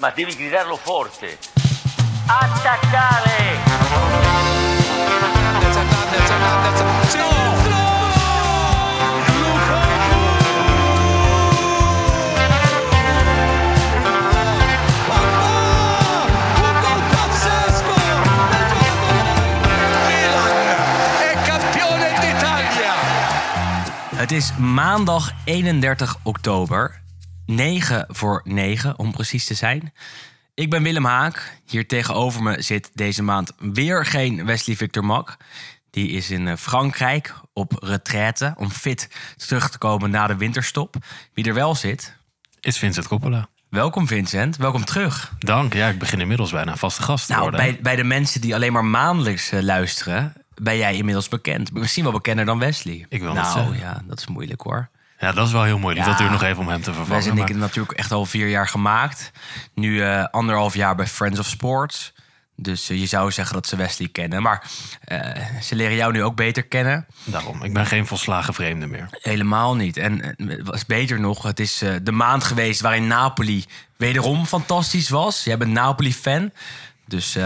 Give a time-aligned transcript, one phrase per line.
[0.00, 1.38] ma devi gridarlo forte.
[2.26, 3.56] Attaccare!
[24.14, 27.06] Het is maandag 31 oktober.
[27.48, 29.92] 9 voor 9 om precies te zijn.
[30.54, 31.58] Ik ben Willem Haak.
[31.66, 35.36] Hier tegenover me zit deze maand weer geen Wesley Victor Mak.
[35.90, 40.96] Die is in eh, Frankrijk op retraite om fit terug te komen na de winterstop.
[41.34, 42.16] Wie er wel zit,
[42.60, 43.48] Is Vincent Coppola.
[43.68, 44.56] welkom Vincent.
[44.56, 45.32] Welkom terug.
[45.38, 45.74] Dank.
[45.74, 47.60] Ja, ik begin inmiddels bijna vaste gast te Nou, worden.
[47.60, 51.72] bij, bij de mensen die alleen maar maandelijks eh, luisteren, ben jij inmiddels bekend.
[51.72, 53.06] Misschien wel bekender dan Wesley.
[53.08, 54.88] Ik wil nou, ja, dat is moeilijk hoor.
[55.18, 56.04] Ja, dat is wel heel moeilijk.
[56.04, 56.10] Ja.
[56.10, 57.22] Dat duurt nog even om hem te Wij vervangen.
[57.22, 59.30] zijn maar- ik natuurlijk echt al vier jaar gemaakt.
[59.74, 62.12] Nu eh, anderhalf jaar bij Friends of Sports.
[62.56, 64.42] Dus eh, je zou zeggen dat ze Wesley kennen.
[64.42, 64.62] Maar
[65.04, 67.06] eh, ze leren jou nu ook beter kennen.
[67.24, 69.06] Daarom, ik ben geen volslagen vreemde meer.
[69.10, 69.96] Helemaal niet.
[69.96, 73.64] En het was beter nog, het is de maand geweest waarin Napoli
[73.96, 75.44] wederom fantastisch was.
[75.44, 76.52] Jij bent Napoli-fan.
[77.06, 77.38] Dus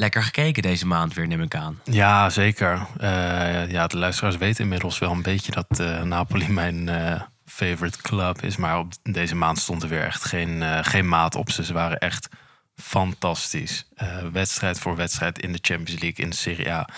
[0.00, 1.80] lekker gekeken deze maand weer, neem ik aan.
[1.84, 2.86] Ja, zeker.
[2.96, 8.02] Eh, ja, de luisteraars weten inmiddels wel een beetje dat eh, Napoli mijn eh, favorite
[8.02, 8.56] club is.
[8.56, 11.64] Maar op deze maand stond er weer echt geen, geen maat op ze.
[11.64, 12.28] Ze waren echt
[12.74, 13.88] fantastisch.
[14.32, 16.88] Wedstrijd voor wedstrijd in de Champions League, in de Serie A.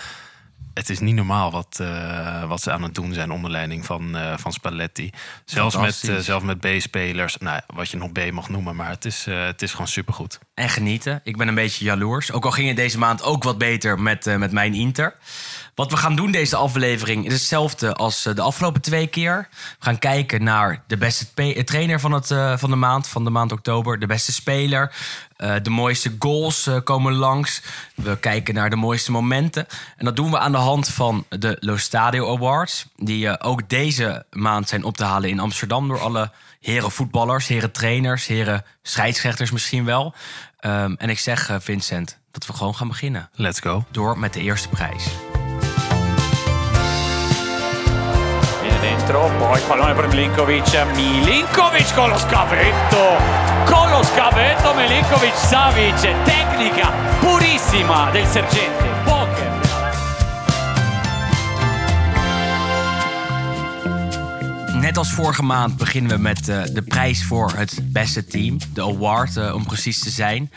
[0.73, 4.15] Het is niet normaal wat, eh, wat ze aan het doen zijn onder leiding van,
[4.15, 5.09] eh, van Spalletti.
[5.45, 7.37] Zelfs met, eh, zelfs met B-spelers.
[7.37, 8.75] Nou, wat je nog B mag noemen.
[8.75, 10.39] Maar het is, het is gewoon supergoed.
[10.53, 11.21] En genieten.
[11.23, 12.31] Ik ben een beetje jaloers.
[12.31, 15.15] Ook al ging het deze maand ook wat beter met, met mijn Inter.
[15.75, 19.47] Wat we gaan doen deze aflevering is hetzelfde als de afgelopen twee keer.
[19.51, 22.27] We gaan kijken naar de beste trainer van, het,
[22.59, 23.99] van de maand, van de maand oktober.
[23.99, 24.93] De beste speler.
[25.43, 27.61] Eh, de mooiste goals eh, komen langs.
[27.95, 29.67] We kijken naar de mooiste momenten.
[29.97, 32.85] En dat doen we aan de hand van de Lo Stadio Awards.
[32.95, 37.47] Die eh, ook deze maand zijn op te halen in Amsterdam door alle heren voetballers,
[37.47, 40.13] heren trainers, heren scheidsrechters misschien wel.
[40.59, 43.29] Ehm, en ik zeg, Vincent, dat we gewoon gaan beginnen.
[43.33, 43.85] Let's go.
[43.91, 45.05] Door met de eerste prijs.
[48.83, 53.15] Dentro, poi pallone per Milinkovic, Milinkovic con lo scavetto,
[53.63, 59.51] con lo scavetto Milinkovic Savic, tecnica purissima del sergente, poker.
[64.79, 68.57] Net als vorige maand beginnen we met eh, de prijs voor het beste team.
[68.73, 70.51] De award, eh, om precies te zijn.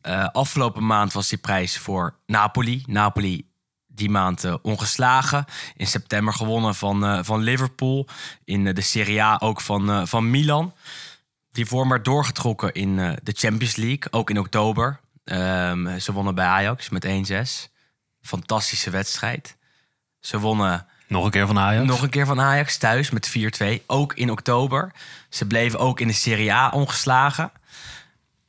[0.00, 2.82] Eh, afgelopen maand was die prijs voor Napoli.
[2.86, 3.52] Napoli
[3.94, 5.44] die maand eh, ongeslagen.
[5.76, 8.06] In september gewonnen van, eh, van Liverpool.
[8.44, 10.74] In eh, de Serie A ook van, van Milan.
[11.52, 14.06] Die vorm werd doorgetrokken in de Champions League.
[14.12, 15.00] Ook in oktober.
[15.24, 17.68] Ehm, ze wonnen bij Ajax met 1-6.
[18.20, 19.56] Fantastische wedstrijd.
[20.20, 21.86] Ze wonnen Nog een keer van Ajax.
[21.86, 23.82] nog een keer van Ajax thuis met 4-2.
[23.86, 24.92] Ook in oktober.
[25.28, 27.52] Ze bleven ook in de Serie A ongeslagen.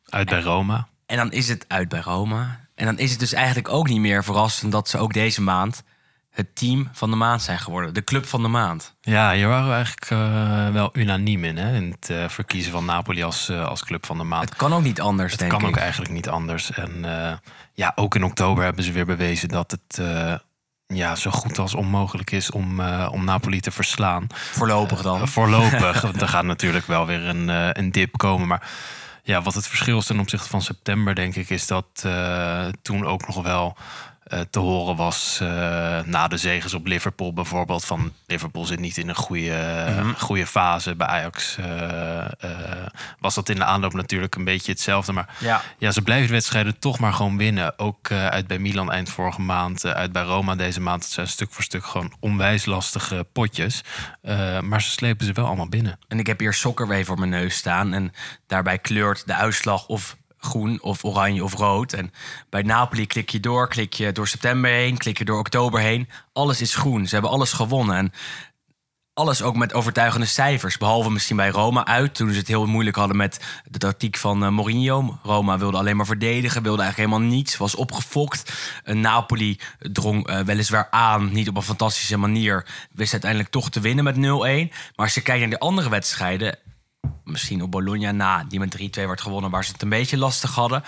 [0.05, 0.87] Uit bij Roma.
[1.05, 2.64] En dan is het uit bij Roma.
[2.75, 5.83] En dan is het dus eigenlijk ook niet meer verrassend dat ze ook deze maand
[6.29, 7.93] het team van de maand zijn geworden.
[7.93, 8.95] De club van de maand.
[9.01, 11.57] Ja, hier waren we eigenlijk eh, wel unaniem in.
[11.57, 11.75] Hè?
[11.75, 14.49] In het eh, verkiezen van Napoli als, eh, als club van de maand.
[14.49, 15.67] Het kan ook niet anders, Het denk kan ik.
[15.67, 16.71] ook eigenlijk niet anders.
[16.71, 17.05] En
[17.73, 20.01] ja, ook in oktober hebben ze weer bewezen dat het
[20.87, 24.27] ja, zo goed als onmogelijk is om, om Napoli te verslaan.
[24.29, 25.21] Voorlopig dan.
[25.21, 26.01] Eh, voorlopig.
[26.11, 27.47] Want er gaat natuurlijk wel weer een,
[27.79, 28.47] een dip komen.
[28.47, 28.69] Maar
[29.25, 33.05] ja, wat het verschil is ten opzichte van september, denk ik, is dat eh, toen
[33.05, 33.77] ook nog wel
[34.49, 35.47] te horen was eh,
[36.05, 37.85] na de zegens op Liverpool bijvoorbeeld.
[37.85, 40.95] Van Liverpool zit niet in een goede, goede fase.
[40.95, 42.29] Bij Ajax eh, eh,
[43.19, 45.11] was dat in de aanloop natuurlijk een beetje hetzelfde.
[45.11, 45.61] Maar Ja.
[45.77, 47.79] ja, ze blijven de wedstrijden toch maar gewoon winnen.
[47.79, 51.03] Ook eh, uit bij Milan eind vorige maand, eh, uit bij Roma deze maand.
[51.03, 53.81] Het zijn stuk voor stuk gewoon onwijs lastige potjes.
[54.21, 55.99] Eh, maar ze slepen ze wel allemaal binnen.
[56.07, 57.93] En ik heb hier Soccerway voor mijn neus staan.
[57.93, 58.11] En
[58.47, 61.93] daarbij kleurt de uitslag of groen of oranje of rood.
[61.93, 62.11] En
[62.49, 66.09] bij Napoli klik je door, klik je door september heen, klik je door oktober heen.
[66.33, 67.07] Alles is groen.
[67.07, 67.95] Ze hebben alles gewonnen.
[67.95, 68.11] En
[69.15, 70.77] alles ook met overtuigende cijfers.
[70.77, 73.39] Behalve misschien bij Roma uit, toen ze het heel moeilijk hadden met
[73.69, 75.19] de tactiek van eh, Mourinho.
[75.23, 78.53] Roma wilde alleen maar verdedigen, wilde eigenlijk helemaal niets, was opgefokt.
[78.83, 82.65] Eh, Napoli drong eh, weliswaar aan, niet op een fantastische manier.
[82.91, 84.19] Wist uiteindelijk toch te winnen met 0-1.
[84.19, 86.57] Maar als je kijkt naar de andere wedstrijden,
[87.23, 90.55] misschien op Bologna na, die met 3-2 werd gewonnen, waar ze het een beetje lastig
[90.55, 90.83] hadden,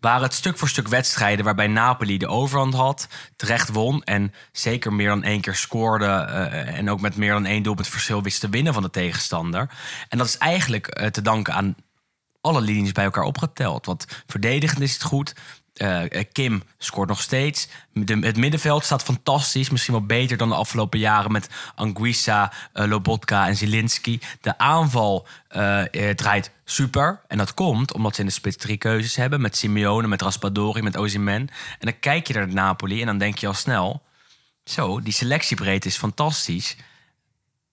[0.00, 4.92] waren het stuk voor stuk wedstrijden waarbij Napoli de overhand had, terecht won en zeker
[4.92, 8.40] meer dan één keer scoorde eh, en ook met meer dan één doelpunt verschil wist
[8.40, 9.70] te winnen van de tegenstander.
[10.08, 11.74] En dat is eigenlijk eh, te danken aan
[12.40, 13.86] alle linies bij elkaar opgeteld.
[13.86, 15.34] Want verdedigend is het goed.
[15.72, 17.68] Eh, eh, Kim scoort nog steeds.
[18.20, 19.70] Het middenveld staat fantastisch.
[19.70, 24.20] Misschien wel beter dan de afgelopen jaren met Anguissa, eh, Lobotka en Zielinski.
[24.40, 25.26] De aanval
[26.14, 27.20] draait super.
[27.28, 29.40] En dat komt omdat ze in de spits drie keuzes hebben.
[29.40, 31.48] Met Simeone, met Raspadori, met Osimhen.
[31.78, 34.02] En dan kijk je naar Napoli en dan denk je al snel...
[34.64, 36.76] Zo, die selectiebreedte is fantastisch.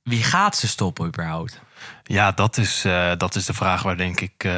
[0.04, 1.60] Wie gaat ze stoppen überhaupt?
[2.04, 4.54] Ja, dat is, eh, dat is de vraag waar denk ik eh,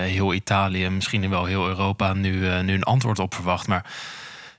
[0.00, 3.66] heel Italië, misschien wel heel Europa nu, eh, nu een antwoord op verwacht.
[3.66, 3.84] Maar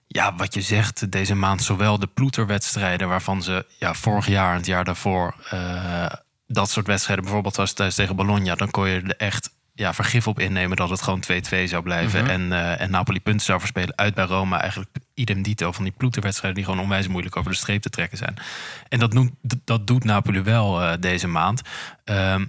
[0.07, 4.57] ja, wat je zegt, deze maand zowel de ploeterwedstrijden, waarvan ze ja, vorig jaar en
[4.57, 5.35] het jaar daarvoor
[6.47, 10.27] dat soort wedstrijden, bijvoorbeeld als thuis tegen Bologna, dan kon je er echt ja, vergif
[10.27, 12.29] op innemen dat het gewoon 2-2 zou blijven.
[12.29, 14.59] en, eh, en Napoli punten zou verspelen uit bij Roma.
[14.59, 18.17] Eigenlijk idem dito van die ploeterwedstrijden die gewoon onwijs moeilijk over de streep te trekken
[18.17, 18.35] zijn.
[18.89, 19.31] En dat, doet
[19.63, 21.61] dat doet Napoli wel eh, deze maand.
[22.03, 22.45] Ehm,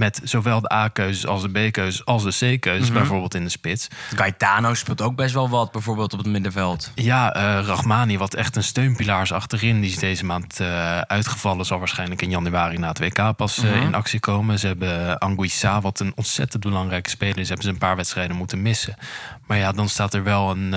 [0.00, 3.88] met zowel de A-keuzes als de B-keuzes als de C-keuzes, bijvoorbeeld in de spits.
[4.14, 6.90] Gaetano speelt ook best wel wat, bijvoorbeeld op het middenveld.
[6.94, 9.80] Ja, eh Rachmani, wat echt een steunpilaar is achterin.
[9.80, 11.66] Die is deze maand eh, uitgevallen.
[11.66, 14.58] Zal waarschijnlijk in januari na het WK pas eh, in actie komen.
[14.58, 17.48] Ze hebben Anguissa, wat een ontzettend belangrijke speler is.
[17.48, 18.94] Hebben ze een paar wedstrijden moeten missen.
[19.46, 20.72] Maar ja, dan staat er wel een,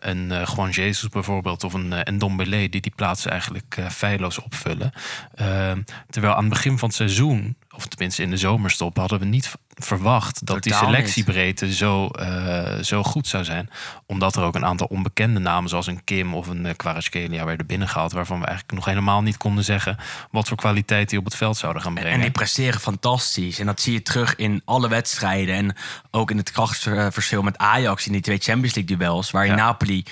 [0.00, 1.64] een Juan Jesus bijvoorbeeld...
[1.64, 4.92] of een, uh, Dombele die die plaatsen eigenlijk feilloos opvullen.
[5.34, 7.56] Ehm, terwijl aan het begin van het seizoen...
[7.76, 8.96] of tenminste in de zomerstop...
[8.96, 10.82] hadden we niet verwacht dat die niet.
[10.82, 13.70] selectiebreedte zo, eh, zo goed zou zijn.
[14.06, 15.68] Omdat er ook een aantal onbekende namen...
[15.68, 18.12] zoals een Kim of een uh, Kvaratskhelia werden binnengehaald...
[18.12, 19.96] waarvan we eigenlijk nog helemaal niet konden zeggen...
[20.30, 22.12] wat voor kwaliteit die op het veld zouden gaan brengen.
[22.12, 23.58] En die presteren fantastisch.
[23.58, 25.54] En dat zie je terug in alle wedstrijden.
[25.54, 25.76] En
[26.10, 29.30] ook in het krachtsverschil met Ajax in die twee Champions League duels.
[29.30, 29.56] Waarin Ja.
[29.56, 30.04] Napoli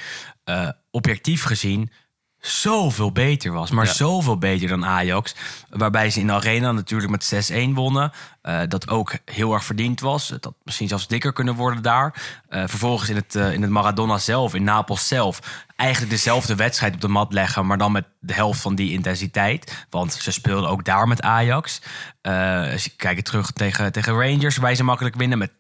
[0.45, 1.91] eh, objectief gezien
[2.47, 3.71] zoveel beter was.
[3.71, 3.93] Maar Ja.
[3.93, 5.35] zoveel beter dan Ajax.
[5.71, 8.13] Waarbij ze in de arena natuurlijk met 6-1 wonnen.
[8.43, 10.29] Eh, dat ook heel erg verdiend was.
[10.29, 12.15] Het had misschien zelfs dikker kunnen worden daar.
[12.49, 15.39] Eh, vervolgens in het, eh, in het Maradona zelf, in Napels zelf...
[15.77, 17.67] eigenlijk dezelfde wedstrijd op de mat leggen...
[17.67, 19.87] maar dan met de helft van die intensiteit.
[19.91, 21.81] Want ze speelden ook daar met Ajax.
[22.73, 24.57] Als je kijkt terug tegen, tegen Rangers...
[24.57, 25.51] waarbij ze makkelijk winnen met...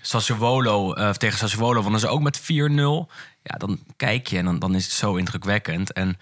[0.00, 3.10] Sassuolo, tegen Sassuolo wonnen ze ook met 4-0.
[3.44, 5.92] Ja, dan kijk je en dan, dan is het zo indrukwekkend.
[5.92, 6.18] En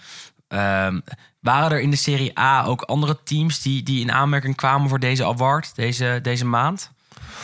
[0.48, 1.00] ehm,
[1.40, 4.98] waren er in de Serie A ook andere teams die, die in aanmerking kwamen voor
[4.98, 6.90] deze award deze, deze maand?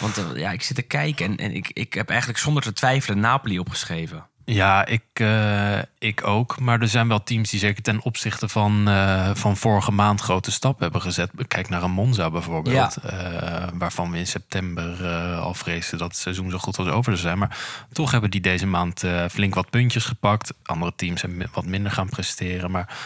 [0.00, 2.72] Want eh, ja, ik zit te kijken en, en ik, ik heb eigenlijk zonder te
[2.72, 4.27] twijfelen Napoli opgeschreven.
[4.50, 6.60] Ja, ik, eh, ik ook.
[6.60, 10.50] Maar er zijn wel teams die zeker ten opzichte van, eh, van vorige maand grote
[10.50, 11.30] stappen hebben gezet.
[11.48, 12.96] Kijk naar een Monza bijvoorbeeld.
[12.96, 15.06] eh, waarvan we in september
[15.36, 17.38] al vreesden dat het seizoen zo goed als over zou zijn.
[17.38, 17.58] Maar
[17.92, 20.52] toch hebben die deze maand flink wat puntjes gepakt.
[20.62, 22.70] Andere teams hebben wat minder gaan presteren.
[22.70, 22.96] Maar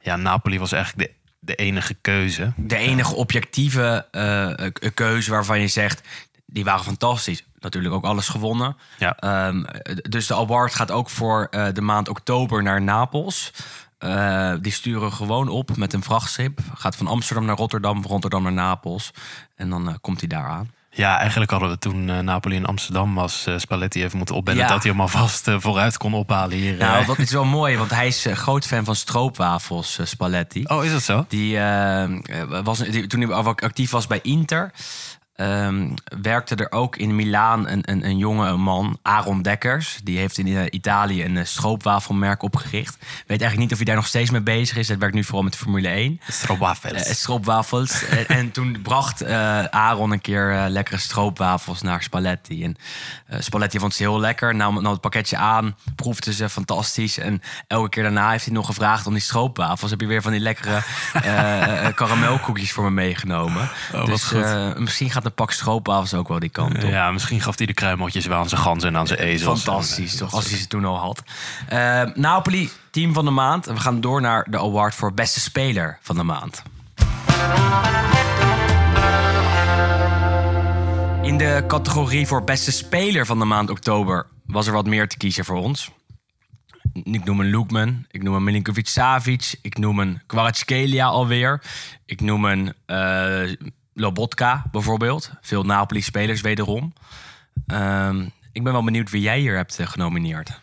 [0.00, 2.52] ja, Napoli was eigenlijk de, de enige keuze.
[2.56, 4.06] De enige objectieve
[4.94, 6.02] keuze waarvan je zegt,
[6.52, 7.44] die waren fantastisch.
[7.60, 8.76] Natuurlijk ook alles gewonnen.
[8.98, 9.16] Ja.
[9.16, 9.62] Ehm,
[10.02, 13.50] dus de award gaat ook voor eh, de maand oktober naar Napels.
[13.98, 16.60] Eh, die sturen gewoon op met een vrachtschip.
[16.74, 19.10] Gaat van Amsterdam naar Rotterdam, van Rotterdam naar Napels.
[19.56, 20.70] En dan eh, komt hij daar aan.
[20.90, 23.46] Ja, eigenlijk hadden we toen Napoli in Amsterdam was.
[23.46, 24.68] eh, Spalletti even moeten opbellen Ja.
[24.68, 26.76] dat hij hem alvast vooruit kon ophalen hier.
[26.76, 30.64] Nou, dat is wel mooi, want hij is groot fan van stroopwafels, Spalletti.
[30.64, 31.24] Oh, is dat zo?
[31.28, 31.58] Die,
[32.62, 34.72] was, die, toen hij actief was bij Inter,
[35.38, 35.90] ehm,
[36.22, 39.98] werkte er ook in Milaan een, een, een jonge man, Aaron Dekkers.
[40.02, 42.96] Die heeft in eh, Italië een eh, stroopwafelmerk opgericht.
[43.00, 44.88] Weet eigenlijk niet of hij daar nog steeds mee bezig is.
[44.88, 46.20] Het werkt nu vooral met Formule 1.
[46.28, 47.02] Stroopwafels.
[47.02, 48.04] Eh, stroopwafels.
[48.08, 49.24] en, en toen bracht
[49.70, 52.64] Aaron een keer lekkere stroopwafels naar Spalletti.
[52.64, 52.76] En
[53.38, 54.54] Spalletti vond ze heel lekker.
[54.54, 57.18] Nam, nam het pakketje aan, proefde ze fantastisch.
[57.18, 59.90] En elke keer daarna heeft hij nog gevraagd om die stroopwafels.
[59.90, 60.82] Heb je weer van die lekkere
[61.94, 63.70] karamelkoekjes voor me meegenomen?
[63.92, 64.32] wat dus
[64.76, 66.90] misschien gaat een pak stroopwafels ook wel die kant op.
[66.90, 69.62] Ja, misschien gaf hij de kruimeltjes wel aan zijn ganzen en aan zijn ezels.
[69.62, 70.32] Fantastisch, En, toch?
[70.32, 71.22] Als hij ze toen al had.
[71.68, 73.66] Eh, Napoli, team van de maand.
[73.66, 76.62] En we gaan door naar de award voor beste speler van de maand.
[81.22, 85.16] In de categorie voor beste speler van de maand oktober was er wat meer te
[85.16, 85.90] kiezen voor ons.
[86.92, 91.62] Ik noem een Loekman, ik noem een Milinkovic Savic, ik noem een Kvaratskhelia alweer.
[92.04, 93.42] Ik noem een eh,
[93.98, 95.30] Lobotka bijvoorbeeld.
[95.40, 96.92] Veel Napoli-spelers wederom.
[97.66, 100.60] Ehm, ik ben wel benieuwd wie jij hier hebt eh, genomineerd.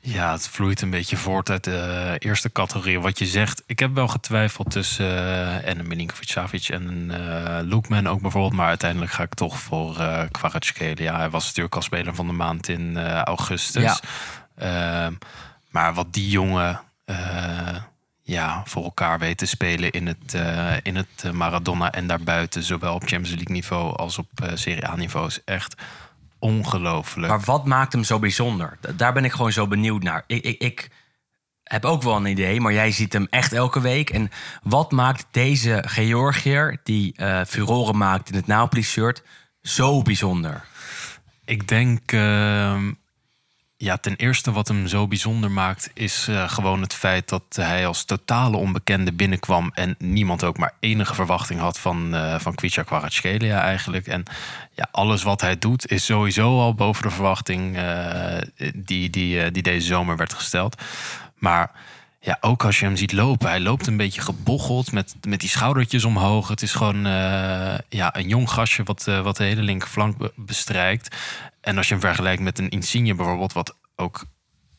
[0.00, 3.00] Ja, het vloeit een beetje voort uit de eerste categorie.
[3.00, 7.68] Wat je zegt, ik heb wel getwijfeld tussen eh, en Milinkovic Savic en een eh
[7.68, 8.52] Loekman ook bijvoorbeeld.
[8.52, 11.16] Maar uiteindelijk ga ik toch voor eh Kvaratskhelia.
[11.16, 13.82] Hij was natuurlijk al speler van de maand in augustus.
[13.82, 13.98] Ja.
[15.06, 15.12] Ehm,
[15.70, 16.80] maar wat die jongen
[18.26, 22.62] ja, voor elkaar weet te spelen in het, eh, in het eh, Maradona en daarbuiten.
[22.62, 25.26] Zowel op Champions League niveau als op eh, Serie A niveau.
[25.26, 25.74] Is echt
[26.38, 27.28] ongelooflijk.
[27.28, 28.78] Maar wat maakt hem zo bijzonder?
[28.96, 30.24] Daar ben ik gewoon zo benieuwd naar.
[30.26, 30.90] Ik, ik, ik
[31.62, 34.10] heb ook wel een idee, maar jij ziet hem echt elke week.
[34.10, 34.30] En
[34.62, 39.22] wat maakt deze Georgiër, die eh furoren maakt in het Napoli-shirt,
[39.62, 40.64] zo bijzonder?
[41.44, 42.92] Ik denk, ehm,
[43.76, 47.86] ja, ten eerste wat hem zo bijzonder maakt, is eh, gewoon het feit dat hij
[47.86, 52.82] als totale onbekende binnenkwam en niemand ook maar enige verwachting had van, eh van Kvicha
[52.82, 54.06] Kvaratskhelia eigenlijk.
[54.06, 54.22] En
[54.72, 58.38] ja, alles wat hij doet is sowieso al boven de verwachting eh,
[58.74, 60.82] die, die, die deze zomer werd gesteld.
[61.38, 61.70] Maar
[62.24, 63.48] ja, ook als je hem ziet lopen.
[63.48, 66.48] Hij loopt een beetje gebocheld met, met die schoudertjes omhoog.
[66.48, 70.32] Het is gewoon eh, ja, een jong gastje wat, eh, wat de hele linkerflank be-
[70.36, 71.16] bestrijkt.
[71.60, 73.52] En als je hem vergelijkt met een Insigne bijvoorbeeld...
[73.52, 74.24] wat ook,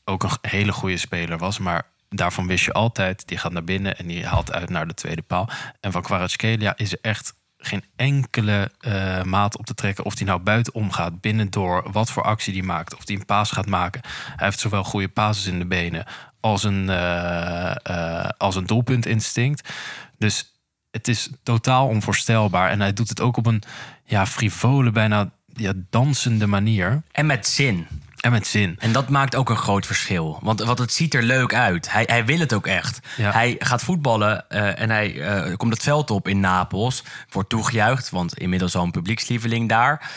[0.04, 1.60] ook een hele goede speler was...
[1.60, 3.98] maar daarvan wist je altijd, die gaat naar binnen...
[3.98, 5.50] en die haalt uit naar de tweede paal.
[5.80, 10.06] En van Kvaratskhelia is er echt geen enkele eh, maat op te trekken...
[10.06, 12.96] of die nou buitenom gaat, binnendoor, wat voor actie die maakt...
[12.96, 14.02] of die een paas gaat maken.
[14.36, 16.06] Hij heeft zowel goede pases in de benen
[16.46, 19.70] als een, eh, eh, als een doelpuntinstinct.
[20.18, 20.52] Dus
[20.92, 22.70] het is totaal onvoorstelbaar.
[22.70, 23.64] En hij doet het ook op een
[24.04, 27.02] ja, frivole, bijna ja, dansende manier.
[27.12, 27.88] En met zin.
[28.20, 28.76] En met zin.
[28.80, 30.40] En dat maakt ook een groot verschil.
[30.42, 31.92] Want, want het ziet er leuk uit.
[31.92, 33.00] Hij, hij wil het ook echt.
[33.18, 33.32] Ja.
[33.32, 35.22] Hij gaat voetballen eh, en hij
[35.58, 37.04] komt het veld op in Napels.
[37.30, 40.12] Wordt toegejuicht, want inmiddels al een publiekslieveling daar.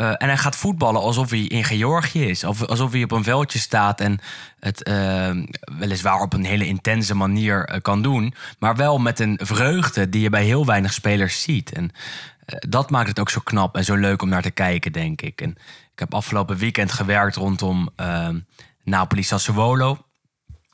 [0.00, 2.44] Eh, en hij gaat voetballen alsof hij in Georgië is.
[2.44, 4.18] Of, alsof hij op een veldje staat en
[4.60, 5.30] het eh,
[5.78, 8.34] weliswaar op een hele intense manier eh, kan doen.
[8.58, 11.72] Maar wel met een vreugde die je bij heel weinig spelers ziet.
[11.72, 11.90] En
[12.68, 15.40] dat maakt het ook zo knap en zo leuk om naar te kijken, denk ik.
[15.40, 15.50] En
[15.92, 17.88] ik heb afgelopen weekend gewerkt rondom
[18.84, 19.98] Napoli Sassuolo.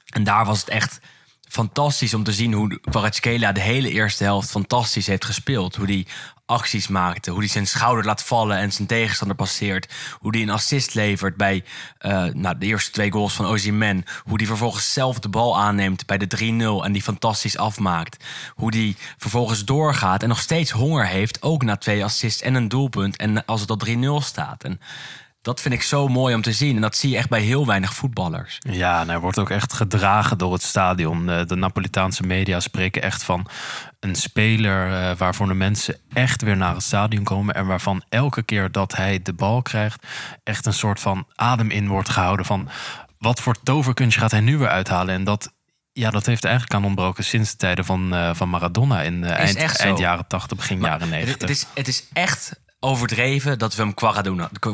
[0.07, 1.01] En daar was het echt
[1.49, 5.77] fantastisch om te zien hoe Kvaratskhelia de hele eerste helft fantastisch heeft gespeeld.
[5.77, 6.07] Hoe die
[6.47, 9.95] acties maakte, hoe hij zijn schouder laat vallen en zijn tegenstander passeert.
[10.21, 11.65] Hoe hij een assist levert bij
[11.99, 14.05] eh, nou, de eerste twee goals van Ozyman.
[14.25, 18.25] Hoe hij vervolgens zelf de bal aanneemt bij de 3-0 en die fantastisch afmaakt.
[18.55, 22.69] Hoe die vervolgens doorgaat en nog steeds honger heeft, ook na twee assists en een
[22.69, 23.17] doelpunt.
[23.17, 24.65] En als het al 3-0 staat.
[24.65, 24.81] En
[25.47, 26.75] dat vind ik zo mooi om te zien.
[26.75, 28.59] En dat zie je echt bij heel weinig voetballers.
[28.59, 31.31] Ja, en hij wordt ook echt gedragen door het stadion.
[31.31, 33.47] Eh, De Napolitaanse media spreken echt van
[34.01, 37.55] een speler eh, waarvoor de mensen echt weer naar het stadion komen.
[37.55, 40.07] En waarvan elke keer dat hij de bal krijgt,
[40.43, 42.47] echt een soort van adem in wordt gehouden.
[42.47, 42.69] Van
[43.19, 45.15] wat voor toverkunstje gaat hij nu weer uithalen?
[45.15, 45.53] En dat,
[45.93, 49.59] ja, dat heeft eigenlijk aan ontbroken sinds de tijden van, eh, van Maradona in eh,
[49.59, 51.41] eind, jaren 80, begin jaren Het, 90.
[51.41, 53.95] het is, het is echt overdreven dat we hem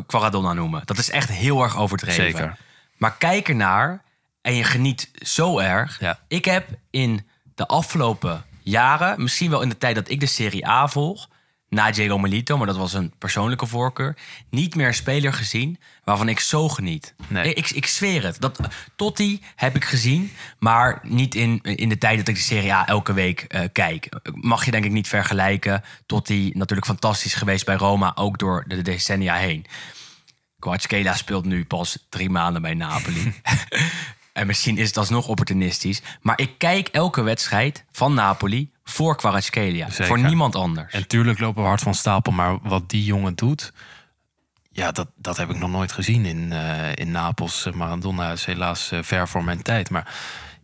[0.07, 0.83] Quaradona, noemen.
[0.85, 2.23] Dat is echt heel erg overdreven.
[2.23, 2.57] Zeker.
[2.97, 4.03] Maar kijk ernaar
[4.43, 6.01] en je geniet zo erg.
[6.01, 6.19] Ja.
[6.29, 10.69] Ik heb in de afgelopen jaren, misschien wel in de tijd dat ik de Serie
[10.69, 11.29] A volg,
[11.73, 14.17] na Diego Melito, maar dat was een persoonlijke voorkeur,
[14.51, 17.15] niet meer een speler gezien waarvan ik zo geniet.
[17.29, 17.55] Nee.
[17.55, 18.41] Ik, ik, ik zweer het.
[18.41, 18.61] Dat,
[18.97, 22.87] Totti heb ik gezien, maar niet in, in de tijd dat ik de Serie A
[22.87, 24.09] elke week eh, kijk.
[24.33, 25.83] Mag je denk ik niet vergelijken.
[26.07, 29.67] Totti natuurlijk fantastisch geweest bij Roma, ook door de decennia heen.
[30.59, 33.33] Kvaratskhelia speelt nu pas drie maanden bij Napoli.
[34.33, 36.03] en misschien is het alsnog opportunistisch.
[36.21, 39.91] Maar ik kijk elke wedstrijd van Napoli voor Kvaratskhelia.
[39.91, 40.93] Voor niemand anders.
[40.93, 43.73] En tuurlijk lopen we hard van stapel, maar wat die jongen doet,
[44.73, 47.69] ja, dat, dat heb ik nog nooit gezien in, eh, in Napels.
[47.75, 50.15] Maradona is helaas eh, ver voor mijn tijd, maar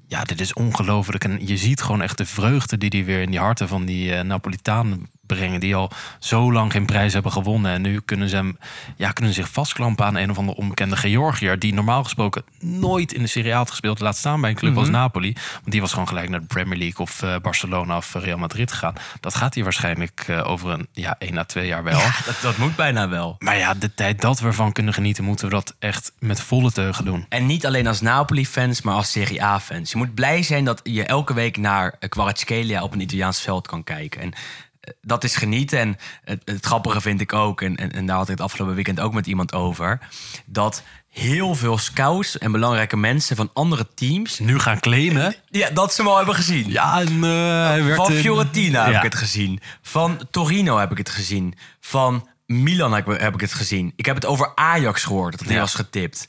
[0.08, 1.24] ja, dit is ongelooflijk.
[1.24, 4.14] En je ziet gewoon echt de vreugde die hij weer in die harten van die
[4.14, 7.72] eh, Napolitanen brengen, die al zo lang geen prijs hebben gewonnen.
[7.72, 8.58] En nu kunnen ze hem,
[8.96, 13.12] ja, kunnen ze zich vastklampen aan een of andere onbekende Georgiër, die normaal gesproken nooit
[13.12, 15.32] in de Serie A had gespeeld, laat staan bij een club als Napoli.
[15.32, 18.72] Want die was gewoon gelijk naar de Premier League of eh, Barcelona of Real Madrid
[18.72, 18.94] gegaan.
[19.20, 22.00] Dat gaat hij waarschijnlijk eh, over een ja, één à twee jaar wel.
[22.26, 23.36] dat, dat moet bijna wel.
[23.38, 26.72] Maar ja, de tijd dat we ervan kunnen genieten, moeten we dat echt met volle
[26.72, 27.26] teugen doen.
[27.28, 29.94] En niet alleen als Napoli-fans, maar als Serie A-fans.
[29.98, 33.66] Je moet blij zijn dat je elke week naar eh, Kvaratskhelia op een Italiaans veld
[33.66, 34.20] kan kijken.
[34.20, 34.32] En
[34.80, 35.78] eh, dat is genieten.
[35.78, 38.74] En het, het grappige vind ik ook, en, en, en daar had ik het afgelopen
[38.74, 39.98] weekend ook met iemand over...
[40.46, 44.38] dat heel veel scouts en belangrijke mensen van andere teams...
[44.38, 45.34] Nu gaan claimen.
[45.50, 46.70] Ja, dat ze hem al hebben gezien.
[46.70, 48.98] Ja, en, eh, Van in- Fiorentina heb Ja.
[48.98, 49.60] ik het gezien.
[49.82, 51.54] Van Torino heb ik het gezien.
[51.80, 53.92] Van Milan heb ik, heb ik het gezien.
[53.96, 55.60] Ik heb het over Ajax gehoord, dat hij Ja.
[55.60, 56.28] was getipt.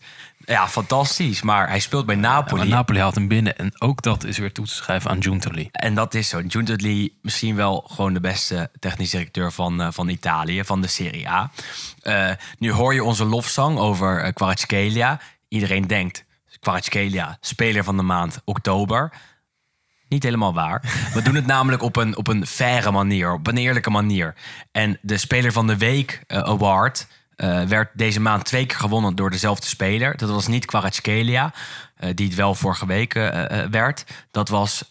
[0.49, 1.41] Ja, fantastisch.
[1.41, 2.57] Maar hij speelt bij Ja, Napoli.
[2.57, 3.57] maar Napoli haalt hem binnen.
[3.57, 5.69] En ook dat is weer toe te schrijven aan Giuntoli.
[5.71, 6.41] En dat is zo.
[6.47, 11.29] Giuntoli misschien wel gewoon de beste technisch directeur van, eh, van Italië, van de Serie
[11.29, 11.51] A.
[12.01, 15.19] Eh, nu hoor je onze lofzang over uh, Kvaratskhelia.
[15.47, 16.25] Iedereen denkt,
[16.59, 19.13] Kvaratskhelia, speler van de maand oktober.
[20.07, 20.81] Niet helemaal waar.
[21.13, 24.35] We doen het namelijk op een, op een faire manier, op een eerlijke manier.
[24.71, 27.07] En de Speler van de Week Award
[27.39, 30.17] eh, werd deze maand twee keer gewonnen door dezelfde speler.
[30.17, 31.53] Dat was niet Kvaratskhelia,
[31.95, 34.05] eh, die het wel vorige week eh, werd.
[34.31, 34.85] Dat was,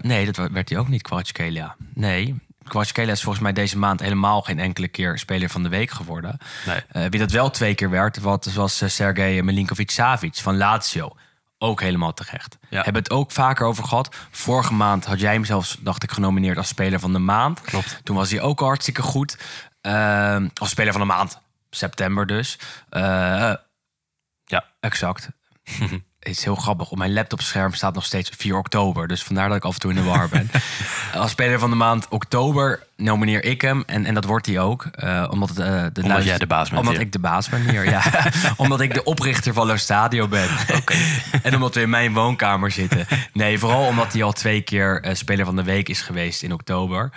[0.00, 1.76] nee, dat werd hij ook niet, Kvaratskhelia.
[1.94, 2.34] Nee,
[2.64, 6.38] Kvaratskhelia is volgens mij deze maand helemaal geen enkele keer Speler van de Week geworden.
[6.66, 7.08] Nee.
[7.10, 11.16] Wie dat wel twee keer werd, wat, was uh, Sergej Milinkovic-Savic van Lazio.
[11.58, 12.58] Ook helemaal terecht.
[12.70, 12.82] Ja.
[12.82, 14.16] Hebben het ook vaker over gehad.
[14.30, 17.60] Vorige maand had jij hem zelfs, dacht ik, genomineerd als speler van de maand.
[17.60, 18.00] Klopt.
[18.02, 19.38] Toen was hij ook hartstikke goed.
[19.80, 21.42] Ehm, als speler van de maand.
[21.74, 22.58] September dus.
[22.88, 23.02] Eh,
[24.44, 24.64] Ja.
[24.80, 25.28] exact.
[26.18, 26.90] Het is heel grappig.
[26.90, 29.08] Op mijn laptopscherm staat nog steeds 4 oktober.
[29.08, 30.50] Dus vandaar dat ik af en toe in de war ben.
[31.14, 33.82] Als speler van de maand oktober nomineer ik hem.
[33.86, 34.84] En, en dat wordt hij ook.
[34.84, 37.02] eh, omdat het, eh, de luister- jij de baas bent Omdat hier.
[37.06, 38.02] ik de baas ben hier, ja.
[38.56, 40.48] omdat ik de oprichter van Lo Stadio ben.
[41.42, 43.06] en omdat we in mijn woonkamer zitten.
[43.32, 47.10] Nee, vooral omdat hij al twee keer speler van de week is geweest in oktober.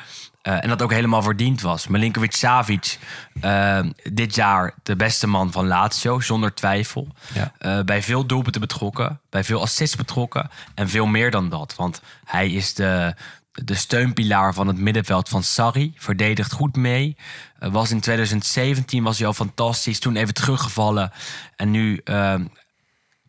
[0.47, 1.87] Eh, en dat ook helemaal verdiend was.
[1.87, 2.99] Milinkovic Savic,
[3.41, 7.07] eh, dit jaar de beste man van Lazio, zonder twijfel.
[7.33, 7.53] Ja.
[7.57, 10.49] Eh, bij veel doelpunten betrokken, bij veel assists betrokken.
[10.75, 11.75] En veel meer dan dat.
[11.75, 13.15] Want hij is de,
[13.51, 15.93] de steunpilaar van het middenveld van Sarri.
[15.95, 17.17] Verdedigt goed mee.
[17.59, 19.99] Was in 2017 was hij al fantastisch.
[19.99, 21.11] Toen even teruggevallen.
[21.55, 22.01] En nu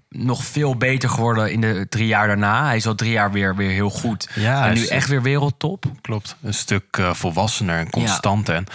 [0.08, 2.64] nog veel beter geworden in de drie jaar daarna.
[2.64, 4.28] Hij is al drie jaar weer, weer heel goed.
[4.34, 5.84] Ja, en nu echt weer wereldtop.
[6.00, 6.36] Klopt.
[6.42, 8.54] Een stuk eh, volwassener en constanter.
[8.54, 8.66] En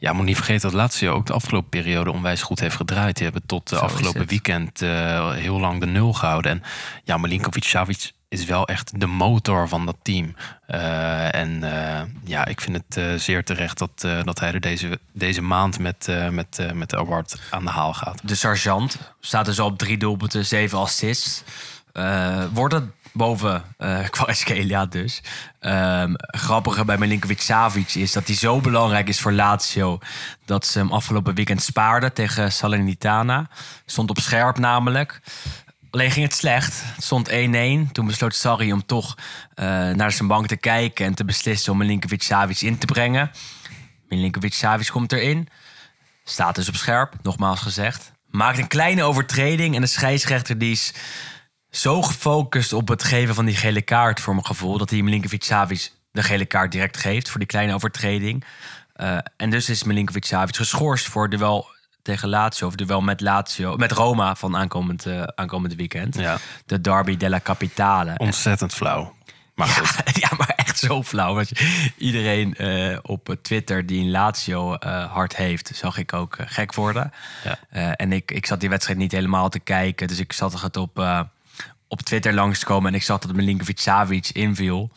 [0.00, 3.14] ja, moet niet vergeten dat Lazio ook de afgelopen periode onwijs goed heeft gedraaid.
[3.14, 6.50] Die hebben tot de Zo afgelopen weekend eh, heel lang de nul gehouden.
[6.50, 6.62] En
[7.04, 10.34] ja, Milinkovic-Savic is wel echt de motor van dat team.
[10.66, 15.42] Eh, en eh, ja, ik vind het zeer terecht dat, dat hij er deze, deze
[15.42, 18.20] maand met, met, met de award aan de haal gaat.
[18.24, 21.42] De sergeant staat dus al op drie doelpunten, zeven assists.
[22.52, 23.64] Wordt het boven
[24.10, 25.22] Kvaratskhelia dus.
[25.60, 29.98] Ehm grappige bij Milinkovic Savic is dat hij zo belangrijk is voor Lazio...
[30.44, 33.48] dat ze hem afgelopen weekend spaarden tegen Salernitana.
[33.86, 35.20] Stond op scherp namelijk.
[35.90, 36.82] Alleen ging het slecht.
[36.84, 37.32] Het stond 1-1.
[37.92, 39.16] Toen besloot Sarri om toch
[39.54, 41.06] eh, naar zijn bank te kijken...
[41.06, 43.30] en te beslissen om Milinkovic Savic in te brengen.
[44.08, 45.48] Milinkovic Savic komt erin.
[46.24, 48.12] Staat dus op scherp, nogmaals gezegd.
[48.26, 50.92] Maakt een kleine overtreding en de scheidsrechter die is
[51.70, 54.78] zo gefocust op het geven van die gele kaart voor mijn gevoel...
[54.78, 58.44] dat hij Milinkovic Savic de gele kaart direct geeft voor die kleine overtreding.
[58.92, 61.66] Eh, en dus is Milinkovic Savic geschorst voor het duel
[62.02, 62.66] tegen Lazio...
[62.66, 66.14] of duel met Lazio, met Roma van aankomend, eh, aankomend weekend.
[66.14, 66.38] Ja.
[66.66, 68.14] De Derby della Capitale.
[68.16, 69.14] Ontzettend flauw.
[69.54, 69.98] Maar goed.
[70.20, 71.34] Ja, maar echt zo flauw.
[71.34, 71.50] Want
[71.96, 77.12] iedereen eh, op Twitter die een Lazio eh, hart heeft, zag ik ook gek worden.
[77.44, 77.96] Ja.
[77.96, 80.08] En ik, ik zat die wedstrijd niet helemaal te kijken.
[80.08, 80.98] Dus ik zat het op,
[81.90, 84.90] op Twitter langskomen en ik zag dat Milinkovic Savic inviel.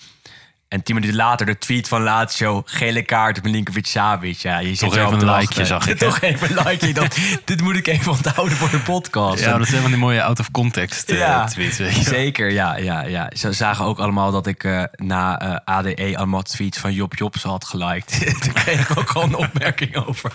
[0.73, 4.37] En tien minuten later de tweet van Lazio, gele kaart Milinkovic Savic.
[4.37, 5.97] Ja, je Toch even op een likeje, zag ik?
[6.07, 6.93] Toch even een likeje.
[6.93, 9.43] Dat, dit moet ik even onthouden voor de podcast.
[9.43, 11.55] Ja, dat zijn van die mooie out-of-context eh, tweets.
[11.55, 12.03] weet je wel.
[12.03, 13.31] Zeker, ja, ja, ja.
[13.35, 17.43] Ze zagen ook allemaal dat ik eh, na eh, ADE allemaal tweets van Job Jobs
[17.43, 18.19] had geliked.
[18.43, 20.31] Toen kreeg ik ook al een opmerking over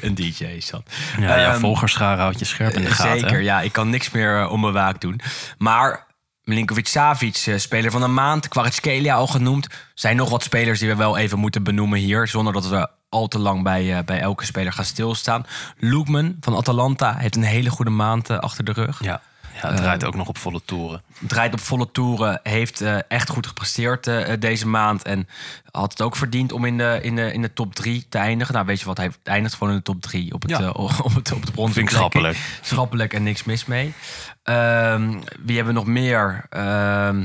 [0.00, 0.60] een DJ.
[0.60, 0.82] Zat.
[1.20, 3.20] Ja, ja Ehm, volgerscharen houdt je scherp in de gaten.
[3.20, 3.42] Zeker, hè?
[3.42, 3.60] ja.
[3.60, 5.20] Ik kan niks meer eh, onbewaakt doen.
[5.58, 6.06] Maar
[6.44, 8.48] Milinkovic Savic, eh, speler van de maand.
[8.48, 9.66] Kvaratskhelia al genoemd.
[9.94, 12.28] Zijn nog wat spelers die we wel even moeten benoemen hier.
[12.28, 15.46] Zonder dat we al te lang bij, eh, bij elke speler gaan stilstaan.
[15.78, 19.04] Loekman van Atalanta heeft een hele goede maand eh, achter de rug.
[19.04, 19.22] Ja,
[19.62, 21.02] ja het draait ook nog op volle toeren.
[21.20, 22.40] draait op volle toeren.
[22.42, 25.02] Heeft eh, echt goed gepresteerd eh, deze maand.
[25.02, 25.28] En
[25.70, 28.54] had het ook verdiend om in de, in de, in de top 3 te eindigen.
[28.54, 28.96] Nou, weet je wat?
[28.96, 30.58] Hij eindigt gewoon in de top 3 op het, Ja.
[30.60, 30.68] eh,
[31.04, 31.96] op het, op het bronzen Vind ik plekje.
[31.96, 32.38] schappelijk.
[32.60, 33.94] Schappelijk en niks mis mee.
[34.42, 35.10] Ehm,
[35.42, 36.46] wie hebben we nog meer?
[36.50, 37.22] Ehm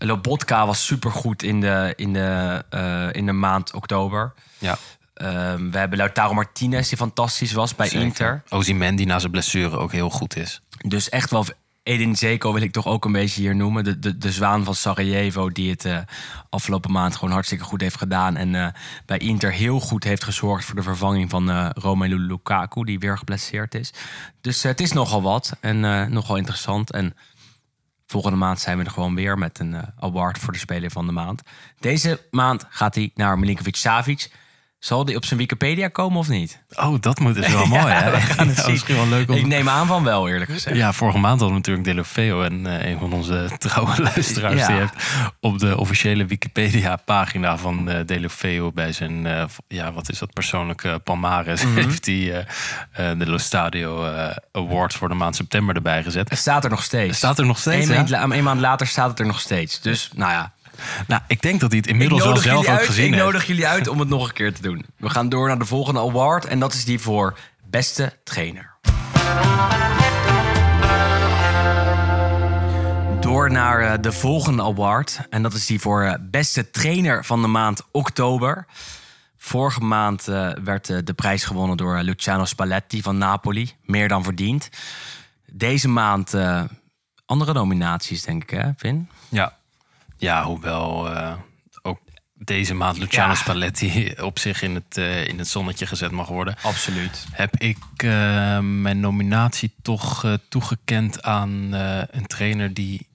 [0.00, 4.34] Lobotka was supergoed in de, in, de, eh, in de maand oktober.
[4.58, 4.76] Ja,
[5.14, 8.42] Ehm, we hebben Lautaro Martinez, die fantastisch was bij Inter.
[8.48, 10.60] Ozyman die na zijn blessure ook heel goed is.
[10.86, 11.44] Dus echt wel.
[11.82, 14.00] Edin Zeko wil ik toch ook een beetje hier noemen.
[14.00, 15.98] De, de, zwaan van Sarajevo, die het eh,
[16.50, 18.36] afgelopen maand gewoon hartstikke goed heeft gedaan.
[18.36, 18.68] En eh,
[19.06, 23.18] bij Inter heel goed heeft gezorgd voor de vervanging van eh Romelu Lukaku, die weer
[23.18, 23.92] geblesseerd is.
[24.40, 25.80] Dus het is nogal wat en
[26.12, 26.92] nogal interessant.
[26.92, 27.16] En
[28.06, 31.12] volgende maand zijn we er gewoon weer met een award voor de speler van de
[31.12, 31.42] maand.
[31.78, 34.30] Deze maand gaat hij naar Milinkovic Savic.
[34.78, 36.62] Zal die op zijn Wikipedia komen of niet?
[36.74, 38.10] Oh, dat moet dus wel mooi, hè?
[38.10, 38.72] we gaan het Ja, zien.
[38.72, 39.36] Misschien wel leuk om...
[39.36, 40.76] Ik neem aan van wel, eerlijk gezegd.
[40.76, 42.42] Ja, vorige maand hadden we natuurlijk Delofeo.
[42.42, 44.60] En eh, een van onze trouwe luisteraars...
[44.60, 44.66] Ja.
[44.66, 44.94] die heeft
[45.40, 48.72] op de officiële Wikipedia-pagina van eh Delofeo...
[48.72, 51.64] bij zijn, eh, ja, wat is dat, persoonlijke palmares...
[51.64, 51.74] Mhm.
[51.74, 52.46] heeft hij
[53.16, 54.04] de Lo Stadio
[54.52, 56.30] Award voor de maand september erbij gezet.
[56.30, 57.16] Het staat er nog steeds.
[57.16, 59.80] Staat er nog steeds, maand, een maand later staat het er nog steeds.
[59.80, 60.52] Dus, nou ja.
[61.06, 63.24] Nou, ik denk dat hij het inmiddels wel zelf ook uit, gezien ik heeft.
[63.24, 64.86] nodig jullie uit om het nog een keer te doen.
[64.96, 66.44] We gaan door naar de volgende award.
[66.44, 67.38] En dat is die voor
[67.70, 68.76] beste trainer.
[73.20, 75.20] Door naar eh, de volgende award.
[75.30, 78.66] En dat is die voor eh, beste trainer van de maand oktober.
[79.36, 83.72] Vorige maand eh, werd de prijs gewonnen door Luciano Spalletti van Napoli.
[83.82, 84.68] Meer dan verdiend.
[85.52, 86.34] Deze maand
[87.26, 89.08] andere nominaties, denk ik, hè, Vin?
[89.28, 89.57] Ja,
[90.18, 91.32] ja hoewel eh,
[91.82, 91.98] ook
[92.34, 93.34] deze maand Luciano Ja.
[93.34, 96.56] Spalletti op zich in het, eh, in het zonnetje gezet mag worden.
[96.62, 97.26] Absoluut.
[97.32, 101.72] Heb ik eh, mijn nominatie toch toegekend aan
[102.10, 103.06] een trainer die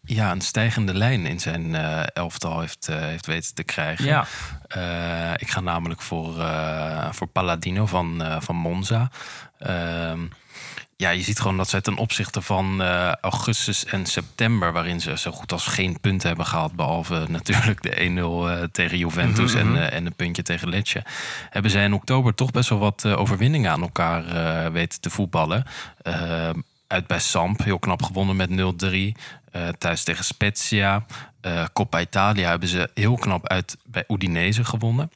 [0.00, 1.74] ja, een stijgende lijn in zijn
[2.12, 4.04] elftal heeft, heeft weten te krijgen.
[4.04, 4.26] Ja.
[5.36, 6.34] Ik ga namelijk voor,
[7.10, 9.10] voor Palladino van, van Monza.
[9.58, 10.20] Ehm,
[10.96, 15.18] ja, je ziet gewoon dat zij ten opzichte van eh, augustus en september, waarin ze
[15.18, 19.76] zo goed als geen punten hebben gehaald, behalve natuurlijk de 1-0 eh, tegen Juventus en,
[19.76, 21.04] eh, en een puntje tegen Lecce,
[21.50, 25.64] hebben zij in oktober toch best wel wat overwinningen aan elkaar weten te voetballen.
[26.86, 29.14] Uit bij Samp, heel knap gewonnen met 0-3.
[29.56, 31.06] Eh, thuis tegen Spezia.
[31.72, 35.10] Coppa Italia hebben ze heel knap uit bij Udinese gewonnen.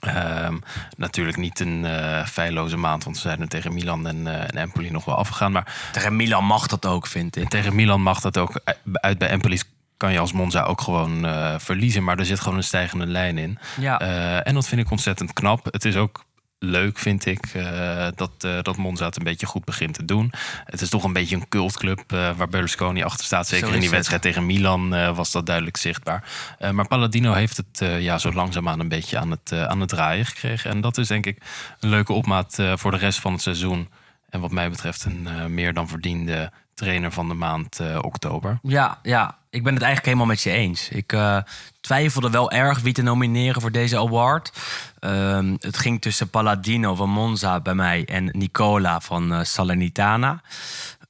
[0.00, 0.56] Ehm,
[0.96, 4.56] natuurlijk niet een eh feilloze maand, want ze zijn er tegen Milan en, eh, en
[4.56, 5.52] Empoli nog wel afgegaan.
[5.52, 7.48] Maar Tegen Milan mag dat ook, vind ik.
[7.48, 8.60] tegen Milan mag dat ook.
[8.92, 9.60] Uit bij Empoli
[9.96, 12.04] kan je als Monza ook gewoon eh, verliezen.
[12.04, 13.58] Maar er zit gewoon een stijgende lijn in.
[13.80, 13.98] Ja.
[14.42, 15.64] En dat vind ik ontzettend knap.
[15.64, 16.24] Het is ook
[16.62, 20.32] leuk, vind ik, eh, dat, eh, dat Monza het een beetje goed begint te doen.
[20.64, 23.46] Het is toch een beetje een cultclub eh, waar Berlusconi achter staat.
[23.46, 26.24] Zeker in die wedstrijd tegen Milan was dat duidelijk zichtbaar.
[26.72, 30.70] Maar Palladino heeft het ja, zo langzaamaan een beetje aan het, aan het draaien gekregen.
[30.70, 31.42] En dat is denk ik
[31.80, 33.88] een leuke opmaat voor de rest van het seizoen.
[34.28, 38.58] En wat mij betreft een meer dan verdiende trainer van de maand oktober.
[38.62, 40.88] Ja, ja, ik ben het eigenlijk helemaal met je eens.
[40.88, 41.36] Ik eh,
[41.80, 44.52] twijfelde wel erg wie te nomineren voor deze award.
[44.98, 50.42] Ehm, het ging tussen Palladino van Monza bij mij en Nicola van eh, Salernitana.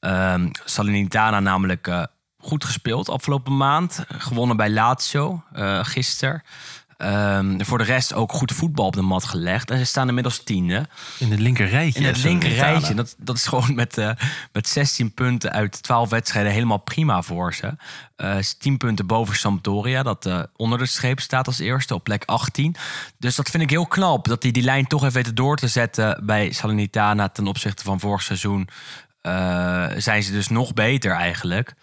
[0.01, 2.03] Ehm, Salernitana namelijk eh,
[2.39, 4.05] goed gespeeld afgelopen maand.
[4.09, 5.43] Gewonnen bij Lazio
[5.83, 6.43] gisteren.
[7.01, 9.71] Ehm, voor de rest ook goed voetbal op de mat gelegd.
[9.71, 10.89] En ze staan inmiddels tiende.
[11.19, 12.01] In het linker rijtje.
[12.01, 12.95] In het linker rijtje.
[12.95, 14.11] Dat, dat is gewoon met, eh,
[14.53, 17.77] met 16 punten uit 12 wedstrijden helemaal prima voor ze.
[18.17, 22.25] Eh 10 punten boven Sampdoria, dat eh, onder de streep staat als eerste op plek
[22.25, 22.77] 18.
[23.19, 25.69] Dus dat vind ik heel knap, dat die die lijn toch even weten door te
[25.69, 28.69] zetten bij Salernitana ten opzichte van vorig seizoen.
[29.97, 31.75] zijn ze dus nog beter eigenlijk.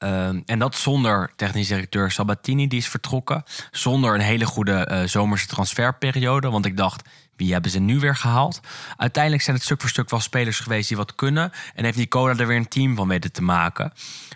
[0.00, 3.44] Ehm, en dat zonder technisch directeur Sabatini, die is vertrokken.
[3.70, 6.50] Zonder een hele goede eh, zomerse transferperiode.
[6.50, 8.60] Want ik dacht, wie hebben ze nu weer gehaald?
[8.96, 11.52] Uiteindelijk zijn het stuk voor stuk wel spelers geweest die wat kunnen.
[11.74, 13.92] En heeft Nicola er weer een team van weten te maken.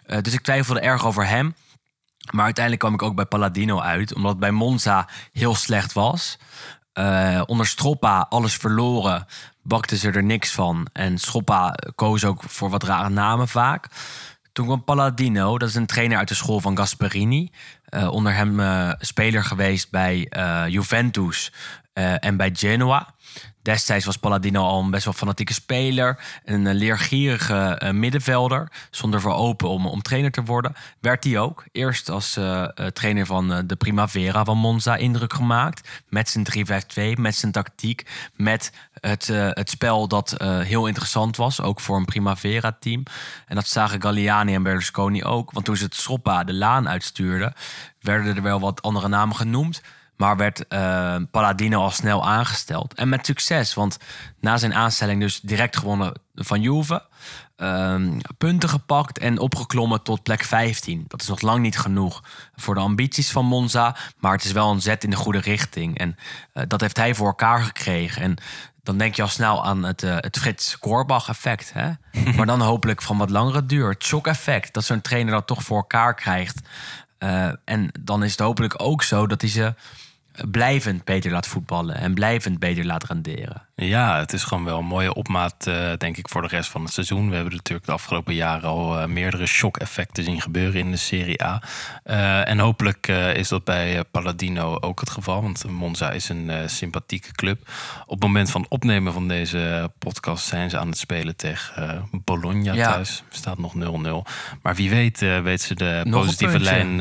[0.07, 1.55] Eh, dus ik twijfelde erg over hem.
[2.33, 4.14] Maar uiteindelijk kwam ik ook bij Palladino uit.
[4.14, 6.38] Omdat het bij Monza heel slecht was.
[6.92, 9.27] Eh, onder Stroppa alles verloren.
[9.62, 10.88] Bakten ze er niks van.
[10.92, 13.88] En Stroppa koos ook voor wat rare namen vaak.
[14.55, 17.51] Toen kwam Palladino, dat is een trainer uit de school van Gasperini.
[17.85, 21.53] Eh, onder hem eh, speler geweest bij eh, Juventus
[22.21, 23.13] en bij Genoa.
[23.64, 26.18] Destijds was Palladino al een best wel fanatieke speler.
[26.44, 28.70] Een eh, leergierige eh, middenvelder.
[28.90, 30.75] Zonder voor open om, om trainer te worden.
[31.01, 31.64] Werd hij ook.
[31.73, 36.03] Eerst als eh, trainer van de Primavera van Monza indruk gemaakt.
[36.09, 36.47] Met zijn
[37.16, 38.11] 3-5-2, met zijn tactiek.
[38.35, 41.61] Met het, het spel dat heel interessant was.
[41.61, 43.03] Ook voor een Primavera-team.
[43.47, 45.51] En dat zagen Galliani en Berlusconi ook.
[45.51, 47.53] Want toen ze het Schoppa de laan uitstuurden...
[48.01, 49.83] werden er wel wat andere namen genoemd.
[50.16, 52.94] Maar werd eh, Palladino al snel aangesteld.
[52.94, 53.98] En met succes, want
[54.40, 57.03] na zijn aanstelling dus direct gewonnen van Juve.
[57.57, 61.05] Ehm, punten gepakt en opgeklommen tot plek 15.
[61.09, 62.22] Dat is nog lang niet genoeg
[62.55, 63.96] voor de ambities van Monza.
[64.18, 65.98] Maar het is wel een zet in de goede richting.
[65.98, 66.16] En
[66.53, 68.22] eh, dat heeft hij voor elkaar gekregen.
[68.22, 68.37] En
[68.83, 71.72] dan denk je al snel aan het, eh, het Frits Korbach effect.
[71.72, 71.90] Hè?
[72.37, 73.88] maar dan hopelijk van wat langere duur.
[73.88, 74.74] Het shock effect.
[74.74, 76.61] Dat zo'n trainer dat toch voor elkaar krijgt.
[77.64, 79.74] En dan is het hopelijk ook zo dat hij ze
[80.51, 81.97] blijvend beter laat voetballen.
[81.97, 83.62] En blijvend beter laat renderen.
[83.77, 86.83] Ja, het is gewoon wel een mooie opmaat, eh, denk ik, voor de rest van
[86.85, 87.29] het seizoen.
[87.29, 91.44] We hebben natuurlijk de afgelopen jaren al eh, meerdere shock-effecten zien gebeuren in de Serie
[91.44, 91.62] A.
[92.05, 97.33] Eh, en hopelijk is dat bij Palladino ook het geval, want Monza is een sympathieke
[97.33, 97.68] club.
[98.07, 102.73] Op het moment van opnemen van deze podcast zijn ze aan het spelen tegen Bologna
[102.73, 102.92] Ja.
[102.92, 103.23] thuis.
[103.31, 104.27] Staat nog 0-0.
[104.62, 106.97] Maar wie weet, weet ze de Nog positieve lijn,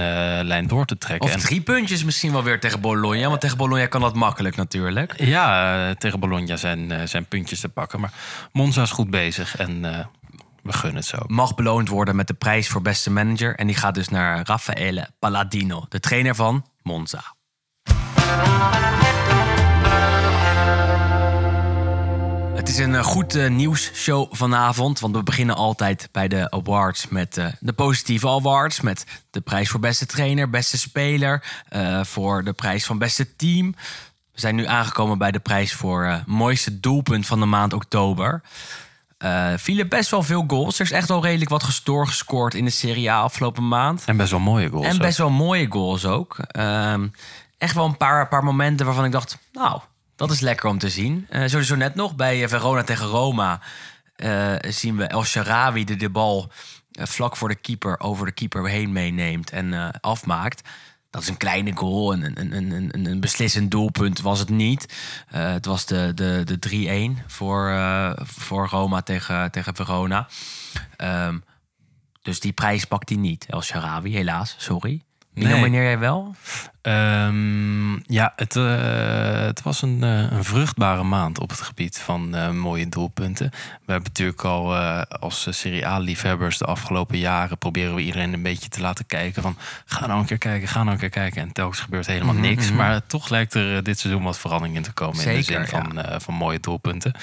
[0.46, 1.30] lijn door te trekken.
[1.30, 3.23] Of En- drie puntjes misschien wel weer tegen Bologna.
[3.30, 5.14] Want tegen Bologna kan dat makkelijk natuurlijk.
[5.24, 8.00] Ja, eh, tegen Bologna zijn, eh, zijn puntjes te pakken.
[8.00, 8.14] Maar
[8.52, 9.58] Monza is goed bezig.
[9.58, 10.06] En eh,
[10.64, 11.18] We gunnen het zo.
[11.28, 13.56] mag beloond worden met de prijs voor beste manager.
[13.56, 17.24] En die gaat dus naar Raffaele Palladino, de trainer van Monza.
[22.63, 27.08] Het is een eh, goed eh, nieuwsshow vanavond, want we beginnen altijd bij de awards
[27.08, 28.82] met eh, de positieve awards.
[28.82, 31.43] Met de prijs voor beste trainer, beste speler,
[32.02, 33.76] voor de prijs van beste team.
[34.32, 38.41] We zijn nu aangekomen bij de prijs voor mooiste doelpunt van de maand oktober.
[39.56, 40.80] Vielen best wel veel goals.
[40.80, 44.04] Er is echt wel redelijk wat gestoor gescoord in de Serie A afgelopen maand.
[44.06, 44.86] En best wel mooie goals.
[44.86, 45.02] En ook.
[45.02, 46.38] best wel mooie goals ook.
[46.38, 47.08] Ehm,
[47.58, 49.80] echt wel een paar, paar momenten waarvan ik dacht, nou,
[50.28, 51.26] dat is lekker om te zien.
[51.30, 53.60] Eh sowieso net nog bij eh, Verona tegen Roma
[54.16, 56.52] eh, zien we El Sharawi die de bal
[56.92, 60.70] vlak voor de keeper over de keeper heen meeneemt en afmaakt.
[61.10, 64.94] Dat is een kleine goal, een, een, een, een, een beslissend doelpunt was het niet.
[65.28, 67.74] Het was de, de, de 3-1 voor,
[68.24, 70.28] voor Roma tegen, tegen Verona.
[70.98, 71.38] Ehm,
[72.22, 74.56] dus die prijs pakt hij niet, El Sharawi, helaas.
[74.58, 75.02] Sorry.
[75.34, 75.54] Wie Nee.
[75.54, 76.36] nomineer jij wel?
[76.84, 82.36] Ehm, ja, het, eh, het was een, eh, een vruchtbare maand op het gebied van
[82.36, 83.50] eh, mooie doelpunten.
[83.52, 84.76] We hebben natuurlijk al
[85.19, 87.58] als Serie A-liefhebbers de afgelopen jaren...
[87.58, 89.58] proberen we iedereen een beetje te laten kijken van...
[89.86, 91.41] ga nou een keer kijken, ga nou een keer kijken.
[91.41, 92.72] En telkens gebeurt helemaal niks.
[92.72, 95.26] Maar toch lijkt er dit seizoen wat verandering in te komen...
[95.26, 97.13] in de zin van, van mooie doelpunten.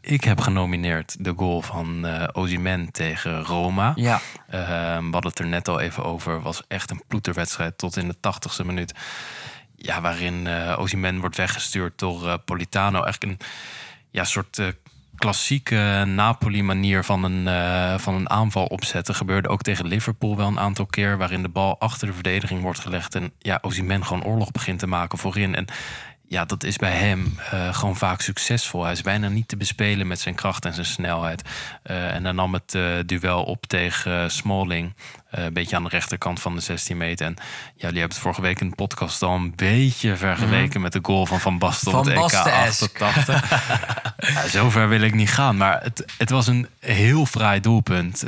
[0.00, 3.92] Ik heb genomineerd de goal van eh Osimhen tegen Roma.
[3.94, 4.20] Ja.
[4.50, 4.60] Eh,
[4.98, 6.42] we hadden het er net al even over.
[6.42, 8.64] Was echt een ploeterwedstrijd tot in de tachtigste
[9.76, 13.02] Ja, waarin Osimhen wordt weggestuurd door eh, Politano.
[13.02, 13.46] Eigenlijk een
[14.10, 14.66] ja, soort eh,
[15.16, 19.14] klassieke Napoli-manier van een, van een aanval opzetten.
[19.14, 21.18] Gebeurde ook tegen Liverpool wel een aantal keer.
[21.18, 23.14] Waarin de bal achter de verdediging wordt gelegd.
[23.14, 25.54] En ja, Osimhen gewoon oorlog begint te maken voorin.
[25.54, 25.66] En
[26.30, 28.82] ja, dat is bij hem eh, gewoon vaak succesvol.
[28.82, 31.42] Hij is bijna niet te bespelen met zijn kracht en zijn snelheid.
[31.82, 34.94] Eh, en dan nam het eh, duel op tegen Smalling.
[35.30, 37.26] een beetje aan de rechterkant van de 16 meter.
[37.26, 40.92] En ja, jullie hebben het vorige week in de podcast al een beetje vergeleken met
[40.92, 43.04] de goal van Van Basten op Van het EK Basten-esque.
[43.04, 43.50] 88.
[44.34, 45.56] ja, zover wil ik niet gaan.
[45.56, 48.24] Maar het, het was een heel fraai doelpunt.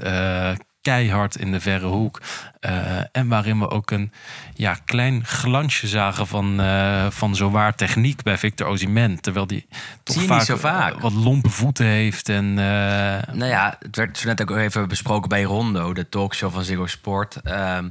[0.82, 2.20] Keihard in de verre hoek.
[2.60, 4.12] Eh, en waarin we ook een
[4.54, 9.20] ja, klein glansje zagen van, eh van zowaar techniek bij Victor Osimhen.
[9.20, 9.66] Terwijl die
[10.02, 11.00] toch vaak, zo vaak.
[11.00, 12.28] wat lompe voeten heeft.
[12.28, 16.52] En, eh, Nou ja, het werd zo net ook even besproken bij Rondo, de talkshow
[16.52, 17.36] van Ziggo Sport.
[17.42, 17.88] Ehm,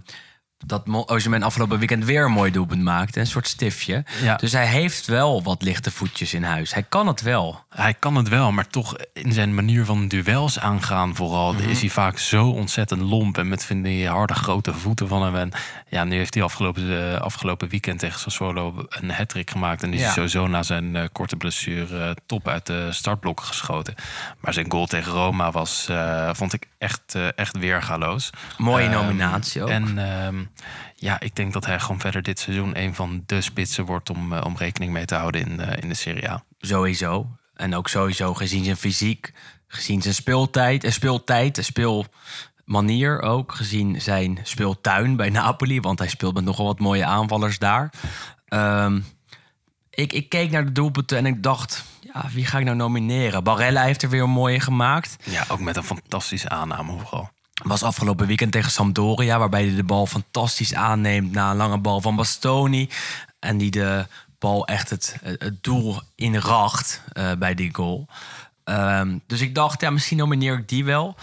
[0.65, 3.19] dat Osimhen afgelopen weekend weer een mooi doelpunt maakte.
[3.19, 4.03] Een soort stiftje.
[4.21, 4.35] Ja.
[4.35, 6.73] Dus hij heeft wel wat lichte voetjes in huis.
[6.73, 7.63] Hij kan het wel.
[7.69, 11.53] Hij kan het wel, maar toch in zijn manier van duels aangaan vooral...
[11.53, 11.69] Mhm.
[11.69, 15.35] is hij vaak zo ontzettend lomp en met van die harde grote voeten van hem.
[15.35, 15.51] En
[15.89, 19.83] ja, nu heeft hij afgelopen, eh, afgelopen weekend tegen Sassuolo een hat gemaakt...
[19.83, 20.05] en is Ja.
[20.05, 23.95] hij sowieso na zijn eh, korte blessure eh, top uit de startblokken geschoten.
[24.39, 25.89] Maar zijn goal tegen Roma was,
[26.31, 28.29] vond ik echt, eh, echt weergaloos.
[28.57, 29.69] Mooie Ehm, nominatie ook.
[29.69, 30.43] En ehm,
[30.95, 32.79] ja, ik denk dat hij gewoon verder dit seizoen...
[32.79, 35.89] een van de spitsen wordt om, eh, om rekening mee te houden in, eh, in
[35.89, 36.43] de Serie A.
[36.59, 37.27] Sowieso.
[37.53, 39.33] En ook sowieso gezien zijn fysiek,
[39.67, 43.51] gezien zijn speeltijd, en speeltijd, en speelmanier ook.
[43.51, 47.93] Gezien zijn speeltuin bij Napoli, want hij speelt met nogal wat mooie aanvallers daar.
[48.47, 48.99] Ehm,
[49.89, 53.43] ik, ik keek naar de doelpunten en ik dacht, ja, wie ga ik nou nomineren?
[53.43, 55.15] Barella heeft er weer een mooie gemaakt.
[55.23, 57.29] Ja, ook met een fantastische aanname vooral.
[57.63, 62.01] Was afgelopen weekend tegen Sampdoria, waarbij hij de bal fantastisch aanneemt na een lange bal
[62.01, 62.89] van Bastoni.
[63.39, 64.05] En die de
[64.39, 68.07] bal echt het, het doel inracht eh, bij die goal.
[68.63, 71.15] Ehm, dus ik dacht, ja, misschien nomineer ik die wel.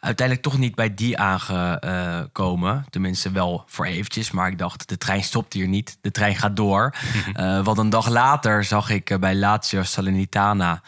[0.00, 2.84] Uiteindelijk toch niet bij die aangekomen.
[2.90, 4.30] Tenminste wel voor eventjes.
[4.30, 5.98] Maar ik dacht, de trein stopt hier niet.
[6.00, 6.94] De trein gaat door.
[7.32, 10.82] Eh, want een dag later zag ik eh, bij Lazio Salernitana...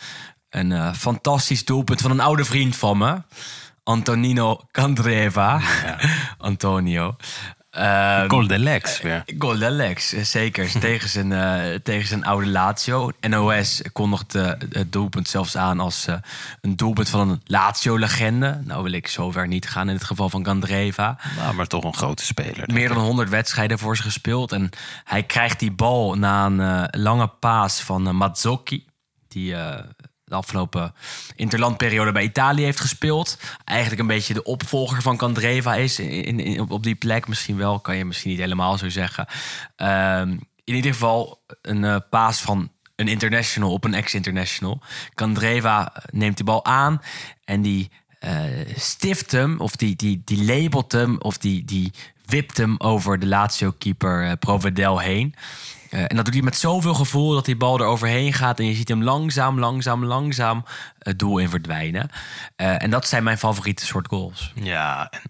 [0.51, 3.23] een eh, fantastisch doelpunt van een oude vriend van me.
[3.83, 5.61] Antonino Candreva.
[6.39, 7.17] Antonio.
[7.71, 9.25] Ehm, Goal de Lex weer.
[9.39, 10.71] Goal de Lex, eh, zeker.
[10.81, 13.11] tegen, zijn, eh, tegen zijn oude Lazio.
[13.21, 16.15] NOS kondigde het doelpunt zelfs aan als eh,
[16.61, 18.61] een doelpunt van een Lazio-legende.
[18.65, 21.19] Nou wil ik zover niet gaan in het geval van Gandreva.
[21.37, 22.73] Nou, maar toch een grote speler.
[22.73, 24.53] Meer dan 100 wedstrijden voor ze gespeeld.
[24.53, 24.71] En
[25.05, 28.87] hij krijgt die bal na een eh, lange paas van eh, Mazzocchi.
[29.29, 29.85] Die eh,
[30.29, 30.95] de afgelopen
[31.37, 33.39] interlandperiode bij Italië heeft gespeeld.
[33.65, 37.29] Eigenlijk een beetje de opvolger van Candreva is in, op, die plek.
[37.29, 39.27] Misschien wel, kan je misschien niet helemaal zo zeggen.
[39.77, 40.29] Ehm,
[40.65, 44.81] in ieder geval een eh, paas van een international op een ex-international.
[45.15, 47.03] Candreva neemt die bal aan
[47.45, 48.43] en die eh,
[48.77, 51.93] stift hem, of die, die, die labelt hem, of die, die
[52.27, 55.35] wipt hem over de Lazio-keeper uh, Provedel heen.
[55.91, 58.59] Uh, en dat doet hij met zoveel gevoel dat die bal er overheen gaat.
[58.59, 60.65] En je ziet hem langzaam, langzaam, langzaam
[60.99, 62.11] het doel in verdwijnen.
[62.57, 64.53] Uh, en dat zijn mijn favoriete soort goals.
[64.55, 65.21] Ja, en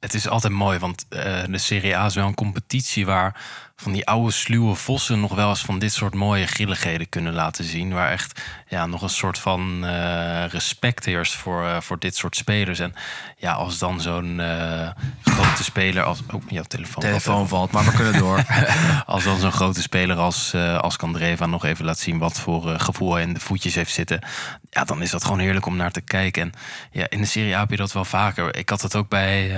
[0.00, 3.40] het is altijd mooi, want uh, de Serie A is wel een competitie waar
[3.80, 7.64] van die oude sluwe vossen nog wel eens van dit soort mooie grilligheden kunnen laten
[7.64, 7.92] zien.
[7.92, 12.36] Waar echt ja, nog een soort van uh, respect heerst voor, uh, voor dit soort
[12.36, 12.78] spelers.
[12.78, 12.94] En
[13.36, 14.88] ja, als dan zo'n uh,
[15.22, 16.22] grote speler als.
[16.32, 18.44] Oh, jouw telefoon, telefoon valt, maar we kunnen door.
[19.06, 23.14] als dan zo'n grote speler als, als Kandreva nog even laat zien wat voor gevoel
[23.14, 24.24] hij in de voetjes heeft zitten.
[24.70, 26.42] Ja, dan is dat gewoon heerlijk om naar te kijken.
[26.42, 26.52] En
[26.90, 28.56] ja, in de Serie A heb je dat wel vaker.
[28.56, 29.50] Ik had het ook bij,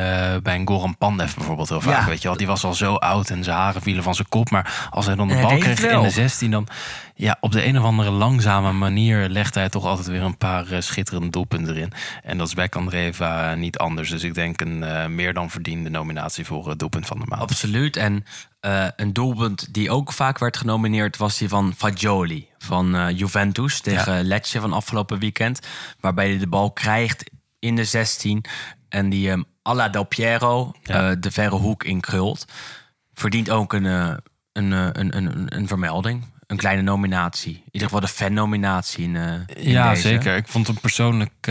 [0.42, 2.00] bij een Goran Pandev bijvoorbeeld heel vaak.
[2.00, 2.06] Ja.
[2.06, 4.50] Weet je wel, die was al zo oud en zijn haren vielen van zijn kop.
[4.50, 6.66] Maar als hij dan de bal kreeg in de 16, dan
[7.14, 10.72] ja, op de een of andere langzame manier legt hij toch altijd weer een paar
[10.72, 11.92] uh, schitterende doelpunten erin.
[12.22, 14.10] En dat is bij Kandreva niet anders.
[14.10, 17.42] Dus ik denk een uh, meer dan verdiende nominatie voor uh, doelpunt van de maand.
[17.42, 17.96] Absoluut.
[17.96, 18.24] En
[18.96, 24.22] een doelpunt die ook vaak werd genomineerd was die van Fagioli van Juventus tegen ja.
[24.22, 25.60] Lecce van afgelopen weekend.
[26.00, 28.44] Waarbij hij de bal krijgt in de 16
[28.88, 31.14] en die hem alla Del Piero ja.
[31.14, 32.44] de verre hoek inkrult.
[33.14, 34.20] Verdient ook een, een,
[34.52, 37.54] een, een, een vermelding een kleine nominatie.
[37.54, 39.04] In ieder geval de fan-nominatie.
[39.04, 40.08] In, in ja, deze.
[40.08, 40.36] zeker.
[40.36, 41.46] Ik vond hem persoonlijk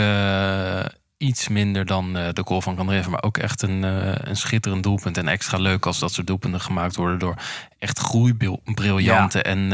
[1.21, 3.09] iets minder dan uh, de goal van Kandreva.
[3.09, 3.83] Maar ook echt een,
[4.29, 5.17] een schitterend doelpunt.
[5.17, 7.35] En extra leuk als dat soort doelpunten gemaakt worden door
[7.79, 9.39] echt groeibriljanten.
[9.39, 9.45] Ja.
[9.45, 9.71] En,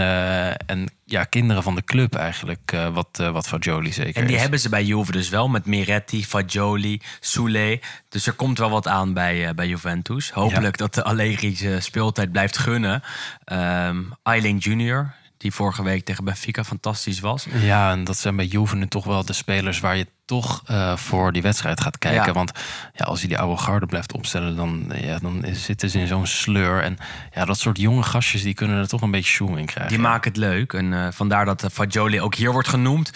[0.65, 2.75] en ja, kinderen van de club eigenlijk.
[2.93, 4.41] wat, wat Fagioli zeker En die is.
[4.41, 5.47] hebben ze bij Juve dus wel.
[5.47, 7.79] Met Miretti, Fagioli, Soule.
[8.09, 10.31] Dus er komt wel wat aan bij, bij Juventus.
[10.31, 10.85] Hopelijk ja.
[10.85, 13.03] dat de Allegri speeltijd blijft gunnen.
[13.45, 17.47] Um, Eileen Junior, die vorige week tegen Benfica fantastisch was.
[17.61, 20.97] Ja, en dat zijn bij Juve nu toch wel de spelers waar je toch uh,
[20.97, 22.25] voor die wedstrijd gaat kijken.
[22.25, 22.31] Ja.
[22.31, 22.51] Want
[22.93, 26.25] ja, als je die oude garde blijft opstellen, dan, ja, dan zitten ze in zo'n
[26.25, 26.83] sleur.
[26.83, 26.97] En
[27.33, 29.93] ja, dat soort jonge gastjes, die kunnen er toch een beetje show in krijgen.
[29.93, 30.73] Die maken het leuk.
[30.73, 33.11] En uh, vandaar dat uh, Fagioli ook hier wordt genoemd.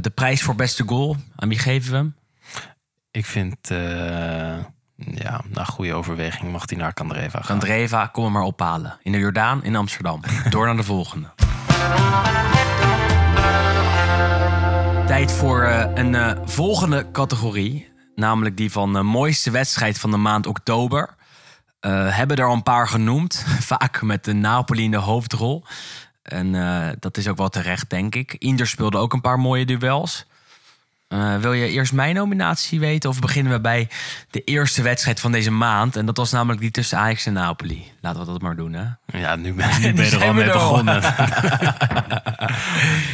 [0.00, 2.14] de prijs voor beste goal, aan wie geven we hem?
[3.10, 3.56] Ik vind...
[5.06, 7.58] Ja, na goede overweging mag hij naar Kandreva gaan.
[7.58, 8.98] Kandreva, kom hem maar ophalen.
[9.02, 10.20] In de Jordaan in Amsterdam.
[10.50, 11.28] Door naar de volgende.
[15.06, 17.92] Tijd voor uh, een uh, volgende categorie.
[18.14, 21.14] Namelijk die van de mooiste wedstrijd van de maand oktober.
[21.80, 23.44] Uh, hebben er al een paar genoemd.
[23.72, 25.64] Vaak met de Napoli in de hoofdrol.
[26.22, 26.52] En
[26.98, 28.34] dat is ook wel terecht, denk ik.
[28.34, 30.26] Inder speelde ook een paar mooie duels.
[31.14, 33.88] Uh, wil je eerst mijn nominatie weten of beginnen we bij
[34.30, 35.96] de eerste wedstrijd van deze maand?
[35.96, 37.84] En dat was namelijk die tussen Ajax en Napoli.
[38.00, 38.84] Laten we dat maar doen, hè?
[39.18, 41.02] Ja, nu ben, nu ben je er al mee begonnen.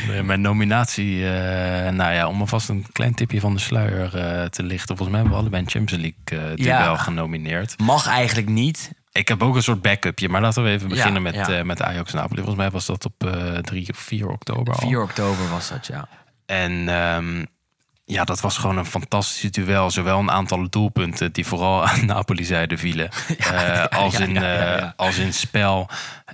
[0.09, 1.29] nee, mijn nominatie, uh,
[1.89, 4.97] nou ja, om alvast een klein tipje van de sluier uh, te lichten.
[4.97, 6.85] Volgens mij hebben we allebei een Champions League ja.
[6.85, 7.79] wel genomineerd.
[7.79, 8.91] Mag eigenlijk niet.
[9.13, 11.65] Ik heb ook een soort backupje, maar laten we even beginnen ja, met, ja.
[11.65, 12.37] met Ajax Napoli.
[12.37, 14.89] Volgens mij was dat op 3 of 4 oktober al.
[14.89, 16.09] 4 oktober was dat, ja.
[16.47, 17.47] En um,
[18.09, 19.90] ja, dat was gewoon een fantastisch duel.
[19.90, 23.09] Zowel een aantal doelpunten die vooral aan Napoli zijde vielen.
[23.38, 25.88] Ja, uh, als, ja, in, uh, als in spel,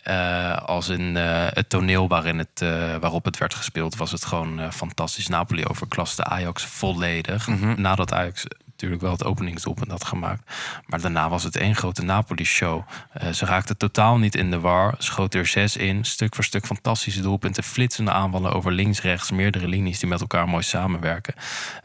[0.08, 2.60] uh, als in het toneel waarin het,
[3.00, 5.28] waarop het werd gespeeld, was het gewoon fantastisch.
[5.28, 7.46] Napoli overklaste Ajax volledig.
[7.46, 7.80] Mm -hmm.
[7.80, 8.46] Nadat Ajax
[8.82, 10.50] natuurlijk wel het openingsdoelpunt had gemaakt.
[10.86, 12.82] Maar daarna was het één grote Napoli-show.
[13.22, 14.94] Uh, ze raakte totaal niet in de war.
[14.98, 16.04] Schoot er zes in.
[16.04, 17.62] Stuk voor stuk fantastische doelpunten.
[17.62, 19.30] Flitsende aanvallen over links, rechts.
[19.30, 21.34] Meerdere linies die met elkaar mooi samenwerken.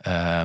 [0.07, 0.41] Uh,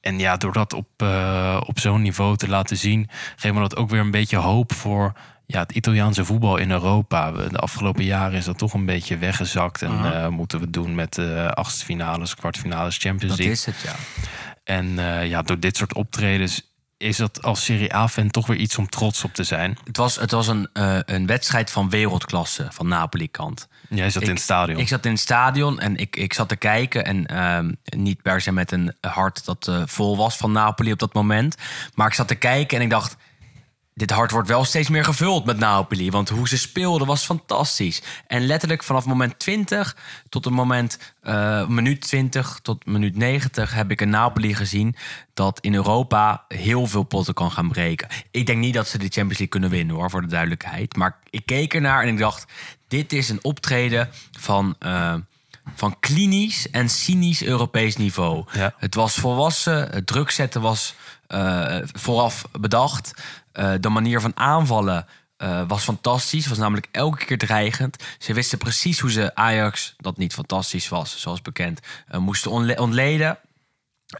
[0.00, 3.08] en ja, door dat op, uh, op zo'n niveau te laten zien...
[3.36, 5.12] geeft me dat ook weer een beetje hoop voor
[5.46, 7.30] ja, het Italiaanse voetbal in Europa.
[7.30, 9.82] De afgelopen jaren is dat toch een beetje weggezakt.
[9.82, 13.56] En uh, uh, moeten we doen met uh, achtste finales, kwartfinales, Champions League.
[13.56, 13.94] Dat is het, ja.
[14.66, 14.88] En
[15.28, 19.24] ja, door dit soort optredens is dat als Serie A-fan toch weer iets om trots
[19.24, 19.78] op te zijn.
[19.84, 20.68] Het was, het was een,
[21.06, 23.68] een wedstrijd van wereldklasse van Napoli-kant.
[23.88, 24.78] Jij zat ik, in het stadion.
[24.78, 27.04] Ik zat in het stadion en ik, ik zat te kijken.
[27.04, 27.58] En uh,
[27.98, 31.56] niet per se met een hart dat uh, vol was van Napoli op dat moment.
[31.94, 33.16] Maar ik zat te kijken en ik dacht...
[33.96, 36.10] Dit hart wordt wel steeds meer gevuld met Napoli.
[36.10, 38.02] Want hoe ze speelden was fantastisch.
[38.26, 39.96] En letterlijk vanaf moment 20
[40.28, 44.96] tot het moment uh, minuut 20 tot minuut 90 heb ik een Napoli gezien
[45.34, 48.08] dat in Europa heel veel potten kan gaan breken.
[48.30, 50.96] Ik denk niet dat ze de Champions League kunnen winnen hoor, voor de duidelijkheid.
[50.96, 52.52] Maar ik keek ernaar en ik dacht,
[52.88, 55.14] dit is een optreden van, uh,
[55.74, 58.44] van klinisch en cynisch Europees niveau.
[58.52, 58.74] Ja.
[58.78, 60.94] Het was volwassen, het druk zetten was
[61.28, 63.12] uh, vooraf bedacht.
[63.58, 65.06] Uh, de manier van aanvallen
[65.38, 66.46] uh, was fantastisch.
[66.46, 68.04] Was namelijk elke keer dreigend.
[68.18, 71.80] Ze wisten precies hoe ze Ajax, dat niet fantastisch was, zoals bekend,
[72.10, 73.38] uh, moesten ontleden.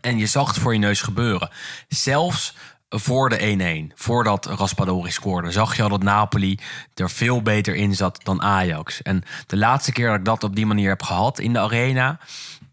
[0.00, 1.50] En je zag het voor je neus gebeuren.
[1.88, 2.54] Zelfs
[2.88, 6.58] voor de 1-1, voordat Raspadori scoorde, zag je al dat Napoli
[6.94, 9.02] er veel beter in zat dan Ajax.
[9.02, 12.18] En de laatste keer dat ik dat op die manier heb gehad in de arena,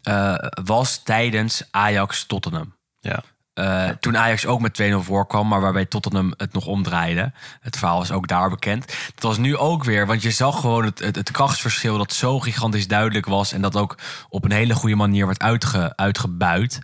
[0.02, 0.34] eh,
[0.64, 2.74] was tijdens Ajax-Tottenham.
[3.00, 3.22] Ja.
[3.54, 7.32] Uh, Toen Ajax ook met 2-0 voorkwam, maar waarbij Tottenham het nog omdraaide.
[7.60, 8.96] Het verhaal is ook daar bekend.
[9.14, 12.40] Het was nu ook weer, want je zag gewoon het, het, het krachtsverschil dat zo
[12.40, 13.52] gigantisch duidelijk was.
[13.52, 13.98] En dat ook
[14.28, 16.80] op een hele goede manier werd uitge, uitgebuit.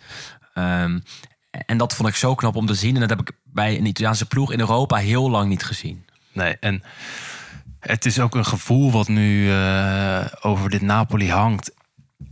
[0.54, 1.02] Um,
[1.50, 2.94] en dat vond ik zo knap om te zien.
[2.94, 6.04] En dat heb ik bij een Italiaanse ploeg in Europa heel lang niet gezien.
[6.32, 6.82] Nee, en
[7.80, 11.72] het is ook een gevoel wat nu uh, over dit Napoli hangt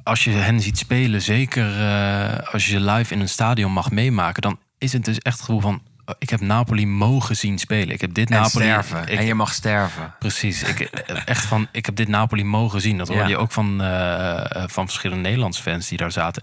[0.08, 3.90] als je hen ziet spelen, zeker uh, als je ze live in een stadion mag
[3.90, 5.82] meemaken, dan is het dus echt het gevoel van.
[6.06, 7.90] oh, Ik heb Napoli mogen zien spelen.
[7.94, 8.64] Ik heb dit En Napoli.
[8.64, 9.02] sterven.
[9.06, 10.14] Ik, en je mag sterven.
[10.18, 10.62] Precies.
[10.62, 10.80] Ik,
[11.24, 12.98] echt van, ik heb dit Napoli mogen zien.
[12.98, 13.28] Dat hoorde Ja.
[13.28, 16.42] je ook van, eh, van verschillende Nederlandse fans die daar zaten.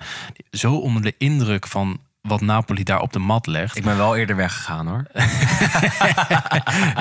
[0.52, 3.76] Zo onder de indruk van wat Napoli daar op de mat legt.
[3.78, 5.04] Ik ben wel eerder weggegaan hoor.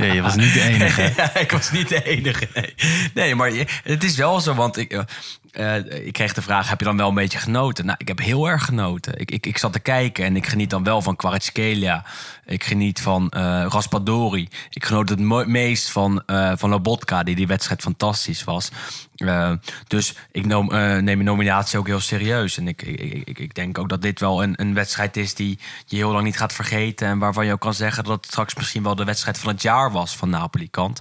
[0.01, 1.13] Ja, je was niet de enige.
[1.17, 2.49] Ja, ik was niet de enige.
[2.55, 2.75] Nee,
[3.15, 5.05] nee maar je- het is wel zo, want ik,
[5.53, 7.85] eh, ik kreeg de vraag: heb je dan wel een beetje genoten?
[7.87, 9.19] Nou, ik heb heel erg genoten.
[9.21, 12.05] Ik, ik, ik zat te kijken en ik geniet dan wel van Kvaratskhelia.
[12.47, 14.49] Ik geniet van eh, Raspadori.
[14.71, 18.71] Ik genoot het meest van, eh van Lobotka, die die wedstrijd fantastisch was.
[19.15, 19.53] Eh,
[19.87, 20.67] dus ik neem
[21.05, 22.59] mijn nominatie ook heel serieus.
[22.59, 25.59] En ik, ik, ik, ik denk ook dat dit wel een, een wedstrijd is die
[25.87, 27.09] je heel lang niet gaat vergeten.
[27.09, 29.63] En waarvan je ook kan zeggen dat het straks misschien wel de wedstrijd van het
[29.63, 31.01] jaar was van Napoli-kant.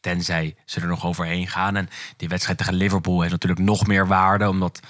[0.00, 1.76] Tenzij ze er nog overheen gaan.
[1.76, 4.48] En die wedstrijd tegen Liverpool heeft natuurlijk nog meer waarde.
[4.48, 4.80] Omdat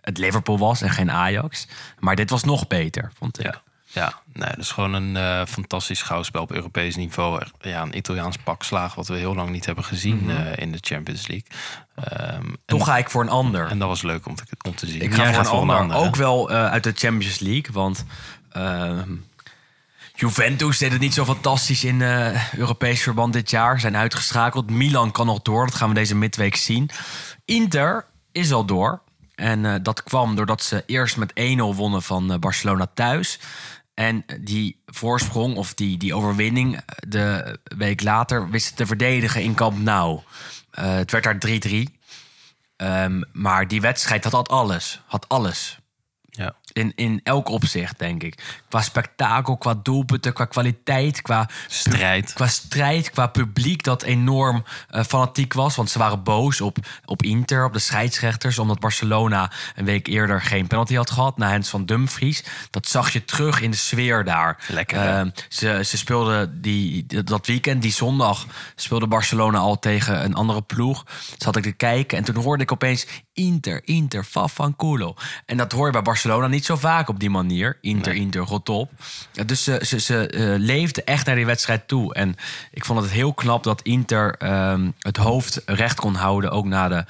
[0.00, 1.66] het Liverpool was en geen Ajax.
[1.98, 3.44] Maar dit was nog beter, vond ik.
[3.44, 3.62] Ja,
[3.92, 7.42] ja nee, dat is gewoon een eh, fantastisch schouwspel op Europees niveau.
[7.60, 10.78] Ja, een Italiaans pak slaag wat we heel lang niet hebben gezien eh, in de
[10.80, 11.46] Champions League.
[11.94, 13.66] Ehm, Toch ga ik voor een ander.
[13.68, 15.00] en dat was leuk om te, om te zien.
[15.00, 15.96] Ik ga voor gaat een ander.
[15.96, 17.72] Ook wel eh, uit de Champions League.
[17.72, 18.04] Want
[18.52, 19.14] ehm,
[20.14, 23.80] Juventus deed het niet zo fantastisch in eh, Europees verband dit jaar.
[23.80, 24.70] Zijn uitgeschakeld.
[24.70, 25.66] Milan kan nog door.
[25.66, 26.90] Dat gaan we deze midweek zien.
[27.44, 29.02] Inter is al door.
[29.34, 33.38] En dat kwam doordat ze eerst met 1-0 wonnen van Barcelona thuis.
[34.00, 39.54] En die voorsprong of die, die overwinning eh, de week later wisten te verdedigen in
[39.54, 40.20] Camp Nou.
[40.70, 41.98] Eh, het werd daar 3-3.
[42.76, 45.00] Ehm, maar die wedstrijd had, had alles.
[45.06, 45.78] Had alles.
[46.30, 46.54] Ja.
[46.72, 48.60] In, in elk opzicht, denk ik.
[48.68, 52.32] Qua spektakel, qua doelpunten, qua kwaliteit, qua Strijd.
[52.32, 55.76] Qua strijd, qua publiek dat enorm eh, fanatiek was.
[55.76, 58.58] Want ze waren boos op, op Inter, op de scheidsrechters.
[58.58, 61.38] Omdat Barcelona een week eerder geen penalty had gehad.
[61.38, 62.44] Na Hens van Dumfries.
[62.70, 64.64] Dat zag je terug in de sfeer daar.
[64.68, 64.98] Lekker?
[64.98, 70.62] Eh, ze, ze speelden die, dat weekend, die zondag, speelde Barcelona al tegen een andere
[70.62, 71.04] ploeg.
[71.38, 75.14] Zat ik te kijken en toen hoorde ik opeens Inter, Inter, Fafanculo.
[75.46, 77.78] En dat hoor je bij Barcelona niet zo vaak op die manier.
[77.80, 78.90] Inter, Inter, rot op.
[79.32, 82.14] Ja, Dus ze, ze, ze eh, leefden echt naar die wedstrijd toe.
[82.14, 82.36] En
[82.70, 86.50] ik vond het heel knap dat Inter ehm, het hoofd recht kon houden.
[86.50, 87.04] Ook na de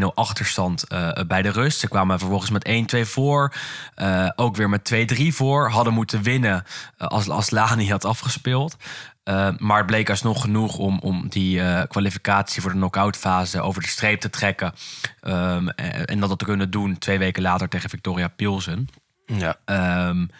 [0.00, 1.78] 1-0 achterstand eh, bij de rust.
[1.78, 3.52] Ze kwamen vervolgens met 1-2 voor.
[3.94, 4.84] eh, ook weer met
[5.18, 5.70] 2-3 voor.
[5.70, 6.64] Hadden moeten winnen
[6.98, 8.76] als, als Lani had afgespeeld.
[9.28, 13.60] Uh, maar het bleek alsnog genoeg om, om die uh, kwalificatie voor de knock-out fase
[13.60, 14.72] over de streep te trekken.
[15.22, 18.88] Um, en, en, dat te kunnen doen twee weken later tegen Victoria Pilsen.
[19.26, 19.56] Ja.
[20.08, 20.30] Um,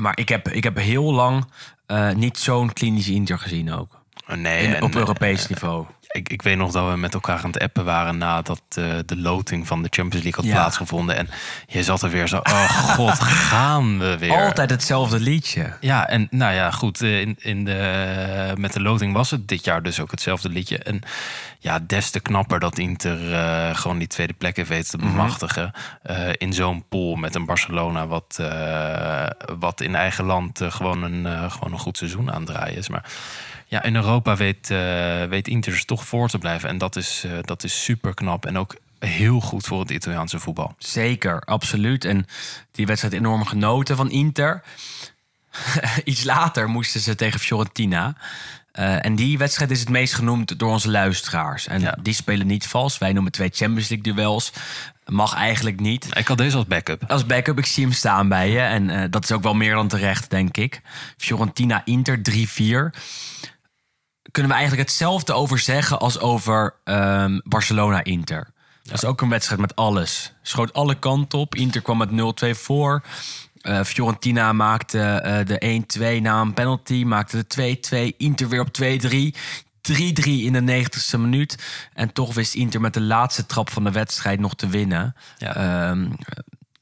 [0.00, 1.44] maar ik heb, ik heb heel lang
[1.86, 4.00] uh, niet zo'n klinische Inter gezien ook.
[4.26, 5.86] Nee, In, en, op Europees niveau.
[6.12, 9.16] Ik, ik weet nog dat we met elkaar aan het appen waren nadat uh, de
[9.16, 10.60] loting van de Champions League had Ja.
[10.60, 11.16] plaatsgevonden.
[11.16, 11.28] En
[11.66, 14.44] je zat er weer zo, oh god, gaan we weer.
[14.44, 15.72] Altijd hetzelfde liedje.
[15.80, 19.64] Ja, en nou ja, goed, eh, in, in de, met de loting was het dit
[19.64, 20.78] jaar dus ook hetzelfde liedje.
[20.78, 21.00] En
[21.58, 25.64] ja, des te knapper dat Inter uh, gewoon die tweede plek heeft weten te bemachtigen.
[25.64, 26.26] Mm -hmm.
[26.26, 28.40] uh, in zo'n pool met een Barcelona wat,
[29.58, 32.88] wat in eigen land gewoon, een, gewoon een goed seizoen aan het draaien is.
[32.88, 33.04] Maar
[33.70, 36.68] ja, in Europa weet, uh, weet Inter toch voor te blijven.
[36.68, 38.46] En dat is, uh, dat is super knap.
[38.46, 40.74] En ook heel goed voor het Italiaanse voetbal.
[40.78, 42.04] Zeker, absoluut.
[42.04, 42.26] En
[42.72, 44.62] die wedstrijd enorm genoten van Inter.
[46.04, 48.16] Iets later moesten ze tegen Fiorentina.
[48.74, 51.66] Uh, en die wedstrijd is het meest genoemd door onze luisteraars.
[51.66, 51.96] En ja.
[52.02, 52.98] die spelen niet vals.
[52.98, 54.52] Wij noemen twee Champions League duels.
[55.06, 56.06] Mag eigenlijk niet.
[56.16, 57.04] Ik had deze als backup.
[57.10, 58.60] Als backup, ik zie hem staan bij je.
[58.60, 60.80] En uh, dat is ook wel meer dan terecht, denk ik.
[61.16, 62.20] Fiorentina-Inter
[62.92, 62.98] 3-4
[64.30, 68.50] kunnen we eigenlijk hetzelfde over zeggen als over um, Barcelona-Inter.
[68.82, 70.32] Dat is ook een wedstrijd met alles.
[70.42, 71.54] Schoot alle kanten op.
[71.54, 72.10] Inter kwam met
[72.44, 73.02] 0-2 voor.
[73.62, 77.04] Uh, Fiorentina maakte uh, de 1-2 na een penalty.
[77.04, 78.16] Maakte de 2-2.
[78.16, 78.86] Inter weer op 2-3.
[79.82, 81.58] 3-3 in de 90ste minuut.
[81.94, 85.14] En toch wist Inter met de laatste trap van de wedstrijd nog te winnen.
[85.38, 85.90] Ja.
[85.90, 86.16] Um,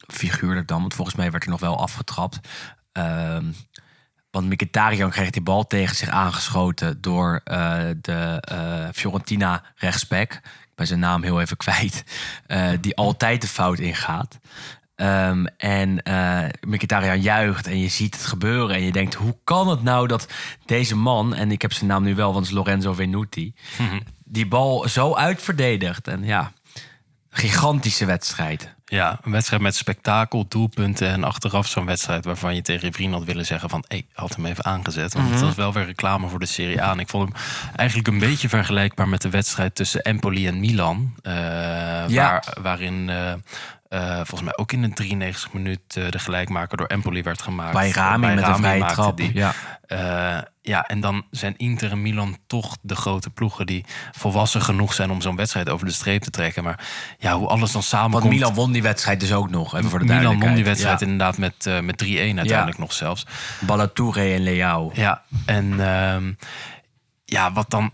[0.07, 2.41] figuurlijk dan, want volgens mij werd er nog wel afgetrapt.
[2.93, 3.45] Ehm,
[4.31, 10.33] want Mkhitaryan kreeg die bal tegen zich aangeschoten door eh, de eh, Fiorentina rechtsback.
[10.33, 12.05] Ik ben zijn naam heel even kwijt.
[12.47, 14.39] eh, die altijd de fout ingaat.
[14.95, 18.77] Ehm, en eh Mkhitaryan juicht en je ziet het gebeuren.
[18.77, 20.29] En je denkt, hoe kan het nou dat
[20.65, 21.35] deze man...
[21.35, 23.55] en ik heb zijn naam nu wel, want het is Lorenzo Venuti...
[24.25, 26.09] die bal zo uitverdedigt.
[26.09, 26.53] En ja,
[27.31, 28.77] gigantische wedstrijd.
[28.91, 33.13] Ja, een wedstrijd met spektakel, doelpunten en achteraf zo'n wedstrijd waarvan je tegen je vriend
[33.13, 35.13] had willen zeggen van, hé, hey, had hem even aangezet.
[35.13, 36.91] Want het was wel weer reclame voor de Serie A.
[36.91, 37.43] En ik vond hem
[37.77, 41.15] eigenlijk een beetje vergelijkbaar met de wedstrijd tussen Empoli en Milan.
[41.23, 41.33] eh,
[42.15, 43.33] waar, waarin eh,
[43.89, 47.73] eh, volgens mij ook in de 93 minuut eh, de gelijkmaker door Empoli werd gemaakt.
[47.73, 49.17] Bij Rami met een vrije trap.
[49.17, 49.35] die.
[49.35, 49.53] Ja.
[49.87, 54.95] Eh, ja, en dan zijn Inter en Milan toch de grote ploegen die volwassen genoeg
[54.95, 56.65] zijn om zo'n wedstrijd over de streep te trekken.
[56.65, 56.87] Maar
[57.19, 58.23] ja, hoe alles dan samenkomt.
[58.23, 61.01] Want Milan won die wedstrijd dus ook nog, even voor de Milan won die wedstrijd
[61.01, 61.07] Ja.
[61.07, 63.27] inderdaad met, met 3-1 uiteindelijk nog zelfs.
[63.61, 64.91] Balatoure en Leao.
[64.95, 66.33] Ja, en ehm,
[67.25, 67.93] ja, wat dan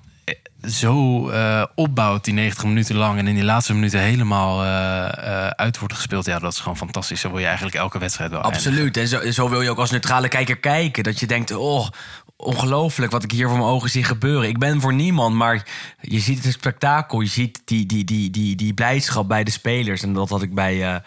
[0.69, 5.51] zo eh, opbouwt die 90 minuten lang en in die laatste minuten helemaal eh, eh,
[5.51, 6.25] uit wordt gespeeld.
[6.25, 7.21] Ja, dat is gewoon fantastisch.
[7.21, 8.41] Zo wil je eigenlijk elke wedstrijd wel.
[8.41, 8.97] Absoluut.
[8.97, 11.03] En zo, zo wil je ook als neutrale kijker kijken.
[11.03, 11.89] Dat je denkt, oh,
[12.37, 14.49] ongelooflijk wat ik hier voor mijn ogen zie gebeuren.
[14.49, 15.67] Ik ben voor niemand, maar
[16.01, 17.21] je ziet het spektakel.
[17.21, 20.03] Je ziet die, die, die, die, die blijdschap bij de spelers.
[20.03, 21.01] En dat had ik bij, eh,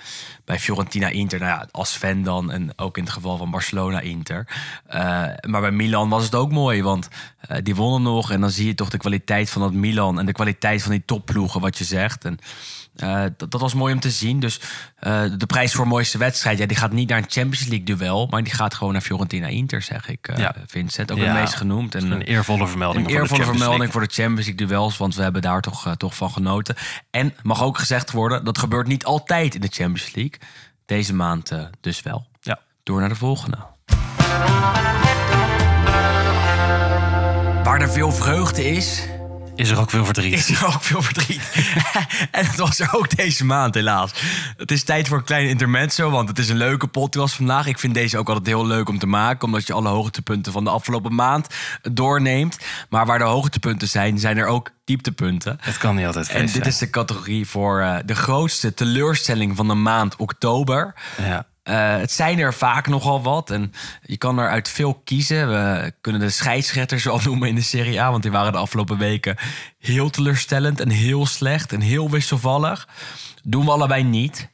[0.45, 1.39] bij Fiorentina Inter.
[1.39, 2.51] Nou ja, als fan dan.
[2.51, 4.47] En ook in het geval van Barcelona Inter.
[4.86, 5.01] Eh,
[5.47, 6.84] maar bij Milan was het ook mooi.
[6.84, 7.07] Want
[7.39, 8.32] eh, die wonnen nog.
[8.32, 10.19] En dan zie je toch de kwaliteit van dat Milan.
[10.19, 12.25] En de kwaliteit van die topploegen, wat je zegt.
[12.25, 12.39] En
[12.97, 14.39] eh, dat, dat was mooi om te zien.
[14.39, 14.59] Dus
[14.99, 18.27] eh, de prijs voor mooiste wedstrijd, ja, die gaat niet naar een Champions League duel,
[18.29, 20.27] maar die gaat gewoon naar Fiorentina Inter, zeg ik.
[20.27, 20.55] eh, Ja.
[20.67, 21.95] Vincent, ook Ja, het meest genoemd.
[21.95, 23.05] En Een eervolle vermelding.
[23.05, 23.91] een voor de eervolle Champions vermelding League.
[23.91, 26.75] voor de Champions League duels, want we hebben daar toch, toch van genoten.
[27.11, 30.39] En mag ook gezegd worden, dat gebeurt niet altijd in de Champions League.
[30.85, 32.27] Deze maand eh, dus wel.
[32.41, 32.59] Ja.
[32.83, 33.57] Door naar de volgende.
[37.63, 39.07] Waar er veel vreugde is,
[39.58, 40.34] Is er ook veel verdriet?
[40.34, 41.41] is er ook veel verdriet.
[42.32, 44.12] en dat was er ook deze maand, helaas.
[44.58, 47.68] Het is tijd voor een klein intermezzo, want het is een leuke podcast vandaag.
[47.68, 50.64] Ik vind deze ook altijd heel leuk om te maken, omdat je alle hoogtepunten van
[50.64, 51.47] de afgelopen maand
[51.91, 52.58] doorneemt.
[52.89, 55.58] Maar waar de hoogtepunten zijn, zijn er ook dieptepunten.
[55.62, 56.66] Het kan niet altijd feest En dit zijn.
[56.66, 60.93] is de categorie voor eh, de grootste teleurstelling van de maand oktober.
[61.22, 61.45] Ja.
[61.68, 63.49] Eh, het zijn er vaak nogal wat.
[63.49, 63.74] En
[64.05, 65.49] je kan er uit veel kiezen.
[65.49, 68.11] We kunnen de scheidsrechters wel noemen in de Serie A.
[68.11, 69.36] Want die waren de afgelopen weken
[69.80, 72.88] heel teleurstellend en heel slecht en heel wisselvallig.
[73.43, 74.49] Doen we allebei niet.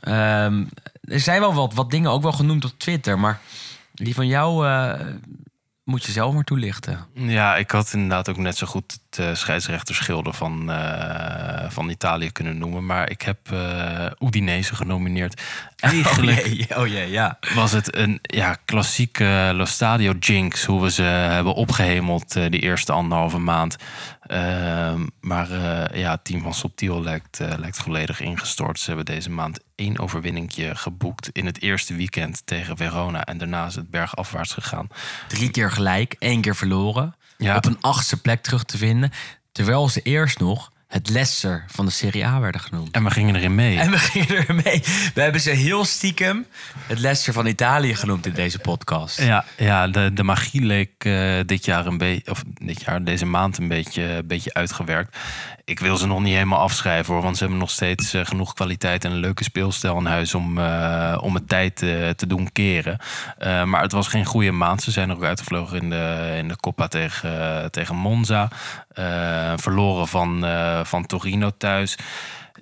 [0.00, 0.64] Ehm,
[1.04, 3.18] er zijn wel wat, wat dingen ook wel genoemd op Twitter.
[3.18, 3.40] Maar
[3.94, 5.00] die van jou eh,
[5.86, 7.06] moet je zelf maar toelichten.
[7.14, 12.30] Ja, ik had inderdaad ook net zo goed het uh, scheidsrechterschilder van, uh, van Italië
[12.30, 12.86] kunnen noemen.
[12.86, 15.42] Maar ik heb uh, Udinese genomineerd.
[15.76, 17.38] Eigenlijk oh jee, oh jee, ja.
[17.54, 20.64] was het een ja, klassieke Lo Stadio jinx.
[20.64, 23.76] Hoe we ze hebben opgehemeld die eerste anderhalve maand.
[24.26, 28.78] Ehm, maar uh, ja, het team van Subtiel lijkt, uh, lijkt volledig ingestort.
[28.78, 33.24] Ze hebben deze maand één overwinningje geboekt in het eerste weekend tegen Verona.
[33.24, 34.88] En daarna is het bergafwaarts gegaan.
[35.28, 37.14] Drie keer gelijk, één keer verloren.
[37.36, 37.56] Ja.
[37.56, 39.10] Op een achtste plek terug te vinden.
[39.52, 42.90] Terwijl ze eerst nog het Leicester van de Serie A werden genoemd.
[42.90, 43.78] En we gingen erin mee.
[43.78, 44.82] En we gingen erin mee.
[45.14, 46.46] We hebben ze heel stiekem
[46.86, 49.22] het Leicester van Italië genoemd in deze podcast.
[49.22, 53.26] Ja, ja de, de magie leek uh, dit jaar een beetje, of dit jaar, deze
[53.26, 55.16] maand een beetje, een beetje uitgewerkt.
[55.64, 58.52] Ik wil ze nog niet helemaal afschrijven hoor, want ze hebben nog steeds uh, genoeg
[58.52, 62.98] kwaliteit en een leuke speelstijl in huis om, uh, om het tijd te doen keren.
[63.38, 64.82] Eh, maar het was geen goede maand.
[64.82, 68.48] Ze zijn er ook uitgevlogen in de, in de Coppa tegen, tegen Monza.
[68.96, 70.46] Eh, verloren van,
[70.84, 71.96] van Torino thuis.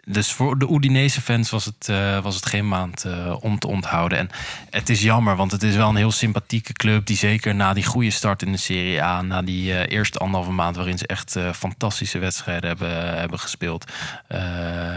[0.04, 3.66] Dus voor de Udinese fans was het, uh, was het geen maand uh, om te
[3.66, 4.18] onthouden.
[4.18, 4.30] En
[4.70, 7.06] het is jammer, want het is wel een heel sympathieke club...
[7.06, 9.22] die zeker na die goede start in de Serie A...
[9.22, 13.92] na die uh, eerste anderhalve maand waarin ze echt fantastische wedstrijden hebben, hebben gespeeld...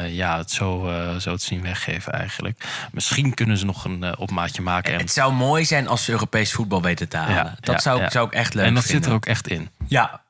[0.07, 2.63] ja, het zo, zo te zien weggeven eigenlijk.
[2.91, 4.93] Misschien kunnen ze nog een opmaatje maken.
[4.93, 4.99] En...
[4.99, 7.35] Het zou mooi zijn als ze Europees voetbal weten te halen.
[7.35, 8.09] Ja, dat ja, zou, ja.
[8.09, 9.01] zou ik echt leuk En dat vinden.
[9.03, 9.69] zit er ook echt in.
[9.87, 10.21] Ja,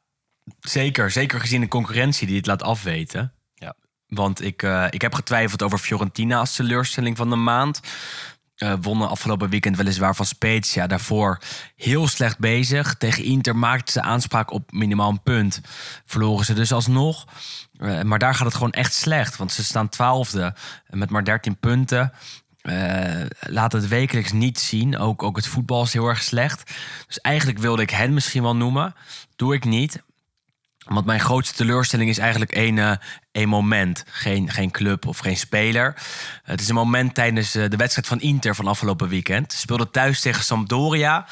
[0.59, 1.11] zeker.
[1.11, 3.31] Zeker gezien de concurrentie die het laat afweten.
[4.07, 7.79] Want ik, uh, ik heb getwijfeld over Fiorentina als teleurstelling van de maand.
[8.57, 10.87] Uh, wonnen afgelopen weekend weliswaar van Spezia.
[10.87, 11.41] Daarvoor
[11.75, 12.95] heel slecht bezig.
[12.95, 15.61] Tegen Inter maakten ze aanspraak op minimaal een punt.
[16.05, 17.25] Verloren ze dus alsnog.
[17.77, 19.37] Uh, maar daar gaat het gewoon echt slecht.
[19.37, 20.55] Want ze staan twaalfde
[20.87, 22.11] met maar 13 punten.
[23.39, 24.97] laat het wekelijks niet zien.
[24.97, 26.73] Ook, ook het voetbal is heel erg slecht.
[27.07, 28.95] Dus eigenlijk wilde ik hen misschien wel noemen.
[29.35, 30.03] Doe ik niet.
[30.87, 32.91] Want mijn grootste teleurstelling is eigenlijk één, eh,
[33.31, 34.03] één moment.
[34.07, 35.95] Geen, geen club of geen speler.
[36.43, 39.53] Het is een moment tijdens eh, de wedstrijd van Inter van afgelopen weekend.
[39.53, 41.25] Ze speelden thuis tegen Sampdoria.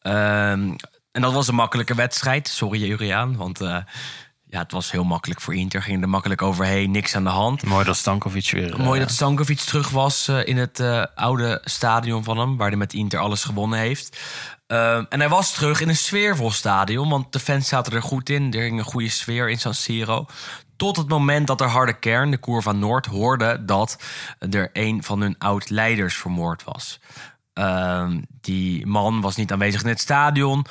[0.00, 0.72] Ehm,
[1.12, 2.48] en dat was een makkelijke wedstrijd.
[2.48, 3.76] Sorry Juriaan, want eh,
[4.44, 5.82] ja, het was heel makkelijk voor Inter.
[5.82, 7.62] Ging er makkelijk overheen, niks aan de hand.
[7.62, 8.80] Mooi dat Stankovic weer...
[8.80, 10.80] Mooi dat Stankovic terug was in het
[11.14, 14.18] oude stadion van hem, waar hij met Inter alles gewonnen heeft.
[14.68, 18.28] Ehm, en hij was terug in een sfeervol stadion, want de fans zaten er goed
[18.28, 18.52] in.
[18.52, 20.26] Er ging een goede sfeer in San Siro.
[20.76, 23.98] Tot het moment dat de harde kern, de Koer van Noord, hoorde dat
[24.50, 27.00] er een van hun oud-leiders vermoord was.
[27.52, 30.66] Ehm, die man was niet aanwezig in het stadion,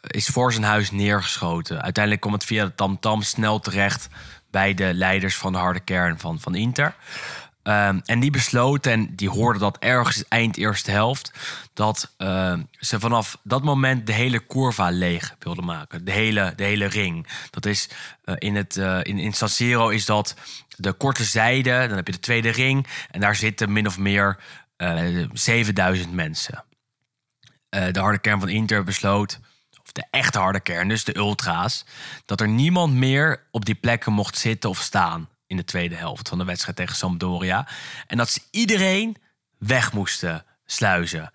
[0.00, 1.82] is voor zijn huis neergeschoten.
[1.82, 4.08] Uiteindelijk komt het via de tamtam snel terecht
[4.50, 6.94] bij de leiders van de harde kern van, van Inter.
[7.62, 11.32] Ehm, en die besloten, en die hoorden dat ergens eind eerste helft,
[11.74, 16.04] dat ehm, ze vanaf dat moment de hele curva leeg wilden maken.
[16.04, 17.26] De hele, de hele ring.
[17.50, 17.88] Dat is
[18.24, 20.34] eh, in, het, eh, in, in San Siro is dat
[20.76, 22.86] de korte zijde, dan heb je de tweede ring.
[23.10, 24.38] En daar zitten min of meer
[24.76, 26.64] eh 7000 mensen.
[27.68, 29.38] Eh, de harde kern van Inter besloot,
[29.82, 31.84] of de echte harde kern, dus de ultra's,
[32.24, 36.28] dat er niemand meer op die plekken mocht zitten of staan in de tweede helft
[36.28, 37.68] van de wedstrijd tegen Sampdoria.
[38.06, 39.16] En dat ze iedereen
[39.58, 41.32] weg moesten sluizen.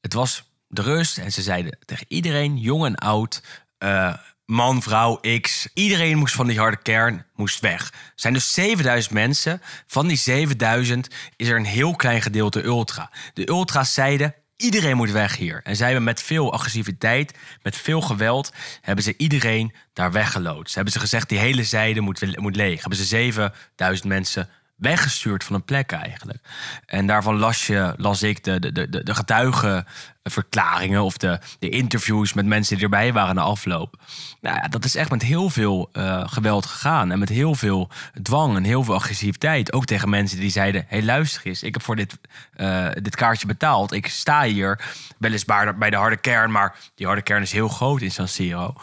[0.00, 3.42] Het was de rust en ze zeiden tegen iedereen, jong en oud,
[3.78, 7.90] eh, man, vrouw, X, iedereen moest van die harde kern moest weg.
[7.90, 9.62] Er zijn dus 7000 mensen.
[9.86, 13.10] Van die 7000 is er een heel klein gedeelte ultra.
[13.34, 15.60] De ultra's zeiden, iedereen moet weg hier.
[15.64, 20.74] En zij hebben met veel agressiviteit, met veel geweld, hebben ze iedereen daar weggeloodst.
[20.74, 22.80] Hebben ze gezegd, die hele zijde moet, moet leeg.
[22.80, 26.38] Hebben ze 7000 mensen weggestuurd van een plek eigenlijk.
[26.86, 32.32] En daarvan las, je, las ik de, de, de, de getuigenverklaringen of de, de interviews
[32.32, 34.00] met mensen die erbij waren na afloop.
[34.40, 37.10] Nou ja, dat is echt met heel veel eh, geweld gegaan.
[37.10, 37.90] En met heel veel
[38.22, 39.72] dwang en heel veel agressiviteit.
[39.72, 42.18] Ook tegen mensen die zeiden: hey, luister eens, ik heb voor dit,
[42.54, 43.92] eh, dit kaartje betaald.
[43.92, 44.80] Ik sta hier,
[45.18, 48.74] weliswaar bij de harde kern, maar die harde kern is heel groot in San Siro.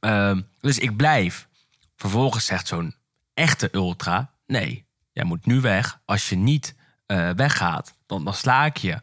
[0.00, 1.46] Ehm, dus ik blijf.
[1.96, 2.94] Vervolgens zegt zo'n
[3.34, 4.83] echte ultra: nee,
[5.14, 5.98] jij moet nu weg.
[6.04, 6.74] Als je niet
[7.06, 9.00] eh, weggaat, dan, dan sla ik je.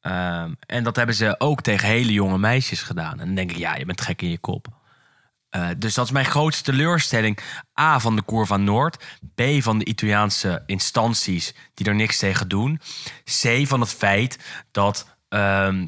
[0.00, 3.20] Ehm, en dat hebben ze ook tegen hele jonge meisjes gedaan.
[3.20, 4.66] En dan denk ik, ja, je bent gek in je kop.
[5.48, 7.38] Eh, dus dat is mijn grootste teleurstelling.
[7.80, 9.04] A, van de Koer van Noord.
[9.34, 12.80] B, van de Italiaanse instanties die er niks tegen doen.
[13.24, 14.38] C, van het feit
[14.70, 15.86] dat ehm,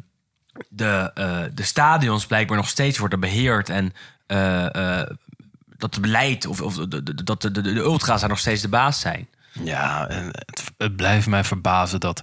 [0.68, 3.68] de, eh, de stadions blijkbaar nog steeds worden beheerd.
[3.68, 3.92] En
[4.26, 5.02] eh,
[5.76, 8.68] dat het beleid of, of de- dat de, de, de ultra's daar nog steeds de
[8.68, 9.28] baas zijn.
[9.62, 12.22] Ja, het, het blijft mij verbazen dat.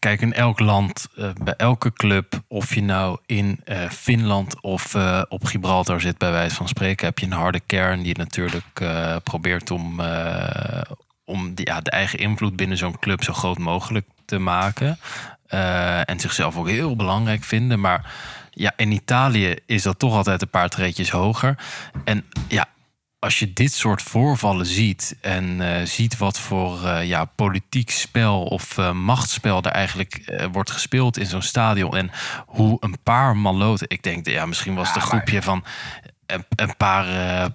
[0.00, 4.94] Kijk, in elk land, eh, bij elke club, of je nou in eh, Finland of
[4.94, 8.84] eh, op Gibraltar zit, bij wijze van spreken, heb je een harde kern die natuurlijk
[9.22, 10.00] probeert om,
[11.24, 14.98] om die, ja, de eigen invloed binnen zo'n club zo groot mogelijk te maken.
[16.04, 17.80] En zichzelf ook heel belangrijk vinden.
[17.80, 18.12] Maar
[18.50, 21.58] ja, in Italië is dat toch altijd een paar treetjes hoger.
[22.04, 22.66] En ja,
[23.20, 28.42] als je dit soort voorvallen ziet en eh, ziet wat voor eh, ja, politiek spel
[28.42, 32.10] of eh, machtsspel er eigenlijk wordt gespeeld in zo'n stadion en
[32.46, 35.64] hoe een paar maloten, ik denk, ja, misschien was het een maar- groepje van
[36.26, 37.06] een, een paar,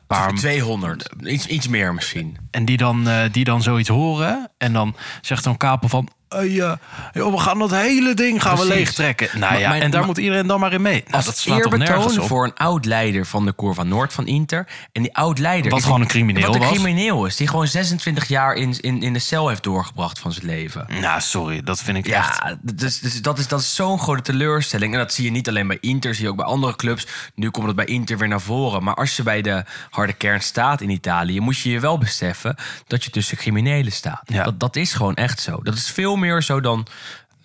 [0.07, 2.37] paar 200, iets, iets meer misschien.
[2.51, 6.73] en die dan, die dan zoiets horen en dan zegt zo'n kapel van, "Hey, eh,
[7.13, 9.39] joh, we gaan dat hele ding gaan we leegtrekken.
[9.39, 11.01] Nou ja, en daar maar- moet iedereen dan maar in mee.
[11.03, 12.27] Nou, Als dat slaat eerbetoon op.
[12.27, 14.67] voor een oud-leider van de Koer van Noord van Inter.
[14.91, 15.71] En die oud-leider...
[15.71, 16.69] Wat gewoon een crimineel Wat een was.
[16.71, 17.35] crimineel is.
[17.35, 20.87] Die gewoon 26 jaar in, in, in de cel heeft doorgebracht van zijn leven.
[21.01, 22.37] Nou, sorry, dat vind ik echt...
[22.43, 24.93] Ja, dus, dus dat is, dat is zo'n grote teleurstelling.
[24.93, 27.07] En dat zie je niet alleen bij Inter, zie je ook bij andere clubs.
[27.35, 28.83] Nu komt het bij Inter weer naar voren.
[28.83, 32.55] Maar als je bij de harde kern staat in Italië, moet je je wel beseffen
[32.87, 34.21] dat je tussen criminelen staat.
[34.25, 34.43] Ja.
[34.43, 35.59] Dat, dat is gewoon echt zo.
[35.63, 36.87] Dat is veel meer zo dan,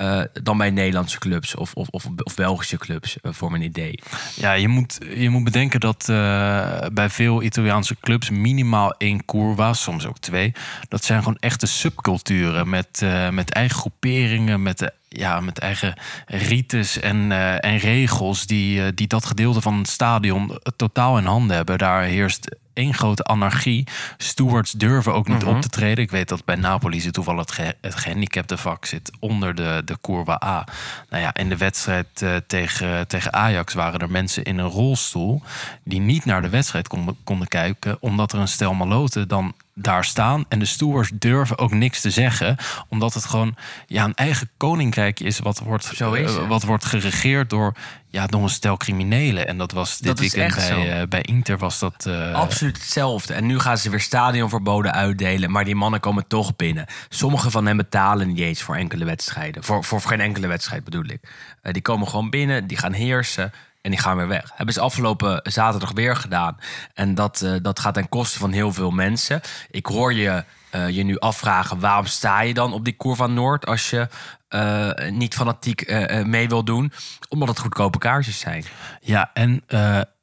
[0.00, 3.98] eh, dan bij Nederlandse clubs of, of, of, of Belgische clubs, eh, voor mijn idee.
[4.34, 9.72] Ja, je moet, je moet bedenken dat eh, bij veel Italiaanse clubs minimaal één curva,
[9.72, 10.52] soms ook twee.
[10.88, 15.94] Dat zijn gewoon echte subculturen met, met eigen groeperingen, met, de, ja, met eigen
[16.26, 21.18] rites en, eh, en regels die, eh, die dat gedeelte van het stadion eh, totaal
[21.18, 21.78] in handen hebben.
[21.78, 23.86] Daar heerst één grote anarchie.
[24.16, 26.04] Stewards durven ook niet op te treden.
[26.04, 29.82] Ik weet dat bij Napoli zit toevallig het, ge het gehandicapte vak zit onder de,
[29.84, 30.66] de curva A.
[31.08, 35.42] Nou ja, in de wedstrijd tegen, tegen Ajax waren er mensen in een rolstoel
[35.84, 40.04] die niet naar de wedstrijd konden, konden kijken, omdat er een stel maloten dan daar
[40.04, 40.44] staan.
[40.48, 42.56] En de stewards durven ook niks te zeggen.
[42.88, 43.54] Omdat het gewoon
[43.86, 45.38] ja, een eigen koninkrijk is.
[45.38, 47.74] Wat wordt, Zo is eh, wat wordt geregeerd door,
[48.08, 49.46] ja, door een stel criminelen.
[49.46, 52.06] En dat was dit Dat weekend bij, eh, bij Inter was dat...
[52.06, 53.34] eh, Absoluut hetzelfde.
[53.34, 55.50] En nu gaan ze weer stadionverboden uitdelen.
[55.50, 56.86] Maar die mannen komen toch binnen.
[57.08, 59.64] Sommige van hen betalen niet eens voor enkele wedstrijden.
[59.64, 61.20] Voor, voor geen enkele wedstrijd bedoel ik.
[61.62, 63.52] Die komen gewoon binnen, die gaan heersen.
[63.82, 64.50] En die gaan weer weg.
[64.54, 66.56] Hebben ze afgelopen zaterdag weer gedaan.
[66.94, 69.40] En dat, eh, dat gaat ten koste van heel veel mensen.
[69.70, 71.80] Ik hoor je eh, je nu afvragen...
[71.80, 73.66] waarom sta je dan op die Koer van Noord...
[73.66, 74.08] als je
[74.48, 75.92] eh, niet fanatiek
[76.24, 76.92] mee wil doen?
[77.28, 78.64] Omdat het goedkope kaartjes zijn.
[79.00, 79.64] Ja, en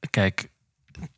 [0.09, 0.49] kijk,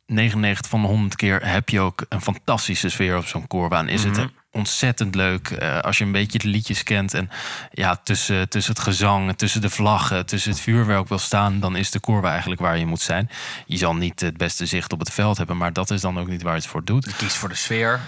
[0.06, 3.88] 99 van de 100 keer heb je ook een fantastische sfeer op zo'n koorbaan.
[3.88, 4.20] Is Mhm.
[4.20, 7.14] het ontzettend leuk eh, als je een beetje de liedjes kent.
[7.14, 7.30] En
[7.70, 11.90] ja, tussen, tussen het gezang, tussen de vlaggen, tussen het vuurwerk wil staan, dan is
[11.90, 13.30] de koorbaan eigenlijk waar je moet zijn.
[13.66, 16.28] Je zal niet het beste zicht op het veld hebben, maar dat is dan ook
[16.28, 17.16] niet waar je het voor doet.
[17.16, 18.00] Kies voor de sfeer.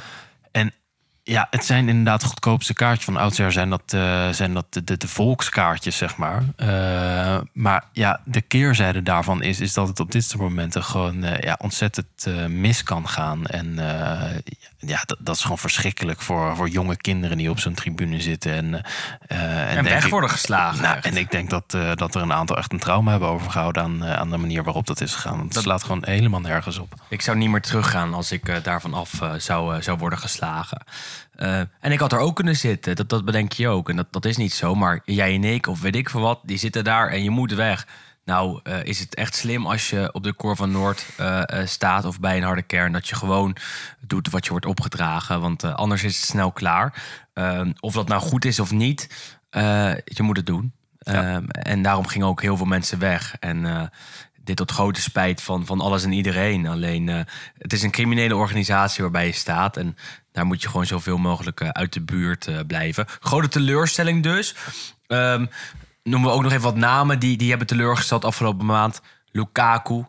[1.25, 3.05] En ja, het zijn inderdaad de goedkoopste kaartjes.
[3.05, 6.43] Van oudsher zijn dat, eh, zijn dat de, de, de volkskaartjes, zeg maar.
[6.57, 11.25] Eh, maar ja, de keerzijde daarvan is, is dat het op dit soort momenten gewoon
[11.25, 13.47] eh, ja, ontzettend mis kan gaan.
[13.47, 13.75] En
[14.79, 18.53] ja, dat, dat is gewoon verschrikkelijk voor, voor jonge kinderen die op zo'n tribune zitten.
[18.53, 18.85] En,
[19.29, 20.83] En denk weg ik- worden geslagen.
[20.83, 24.05] nou, en ik denk dat, dat er een aantal echt een trauma hebben overgehouden aan,
[24.05, 25.41] aan de manier waarop dat is gegaan.
[25.41, 26.95] Het slaat gewoon helemaal nergens op.
[27.09, 30.83] Ik zou niet meer teruggaan als ik daarvan af zou, zou worden geslagen.
[31.35, 33.89] Eh, en ik had er ook kunnen zitten, dat, dat bedenk je ook.
[33.89, 36.41] En dat, dat is niet zo, maar jij en ik, of weet ik veel wat,
[36.43, 37.87] die zitten daar en je moet weg.
[38.25, 42.05] Nou, eh, is het echt slim als je op de Cor van Noord eh, staat
[42.05, 42.93] of bij een harde kern...
[42.93, 43.57] dat je gewoon
[44.01, 47.03] doet wat je wordt opgedragen, want anders is het snel klaar.
[47.81, 49.09] Of dat nou goed is of niet,
[50.05, 50.73] je moet het doen.
[50.99, 51.43] Ja.
[51.49, 53.37] En daarom gingen ook heel veel mensen weg.
[53.41, 53.91] En
[54.45, 56.67] dit tot grote spijt van, van alles en iedereen.
[56.67, 57.09] Alleen,
[57.59, 59.77] het is een criminele organisatie waarbij je staat.
[59.77, 59.97] En
[60.33, 63.07] daar moet je gewoon zoveel mogelijk eh, uit de buurt eh, blijven.
[63.21, 64.55] Grote teleurstelling dus.
[65.07, 65.47] Ehm,
[66.03, 69.01] noemen we ook nog even wat namen die, die hebben teleurgesteld afgelopen maand.
[69.31, 70.05] Lukaku,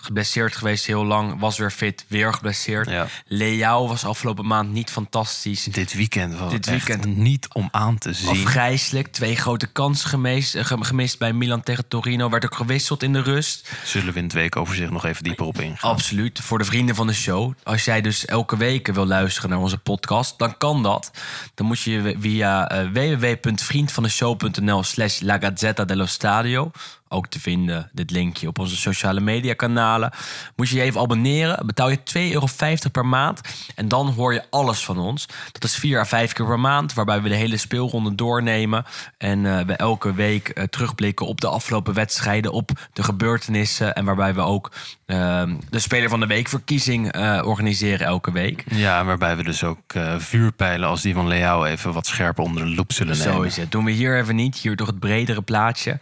[0.00, 1.40] geblesseerd geweest heel lang.
[1.40, 2.90] Was weer fit, weer geblesseerd.
[2.90, 3.06] Ja.
[3.26, 5.64] Leao was afgelopen maand niet fantastisch.
[5.64, 8.28] Dit weekend was Dit echt weekend- niet om aan te zien.
[8.28, 9.06] Afgrijselijk.
[9.12, 12.28] Twee grote kansen gemist, eh, gem- gemist bij Milan tegen Torino.
[12.30, 13.68] Werd ook gewisseld in de rust.
[13.84, 15.90] Zullen we in het weekoverzicht nog even dieper op ingaan?
[15.90, 16.40] Absoluut.
[16.40, 17.52] Voor de vrienden van de show.
[17.62, 21.10] Als jij dus elke week wil luisteren naar onze podcast, dan kan dat.
[21.54, 26.70] Dan moet je via uh, www.vriendvandeshow.nl slash La Gazzetta dello Stadio.
[27.08, 30.10] Ook te vinden, dit linkje op onze sociale media kanalen.
[30.56, 31.66] Moet je je even abonneren.
[31.66, 32.46] Betaal je 2,50 euro
[32.92, 33.40] per maand.
[33.74, 35.26] En dan hoor je alles van ons.
[35.52, 36.94] Dat is vier à vijf keer per maand.
[36.94, 38.84] Waarbij we de hele speelronde doornemen.
[39.18, 42.52] En uh, we elke week uh, terugblikken op de afgelopen wedstrijden.
[42.52, 43.94] Op de gebeurtenissen.
[43.94, 44.72] En waarbij we ook
[45.06, 48.64] uh, de Speler van de Weekverkiezing uh, organiseren elke week.
[48.70, 52.74] Ja, waarbij we dus ook vuurpijlen als die van Leao even wat scherper onder de
[52.74, 53.34] loep zullen nemen.
[53.34, 53.70] Zo is het.
[53.70, 54.56] Doen we hier even niet.
[54.56, 55.98] Hier toch het bredere plaatje.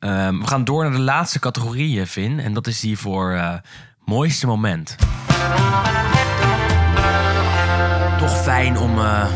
[0.00, 2.40] Um, we gaan door naar de laatste categorie, Vin.
[2.40, 3.54] En dat is die voor uh,
[4.04, 4.96] mooiste moment.
[8.18, 9.26] Toch fijn om uh,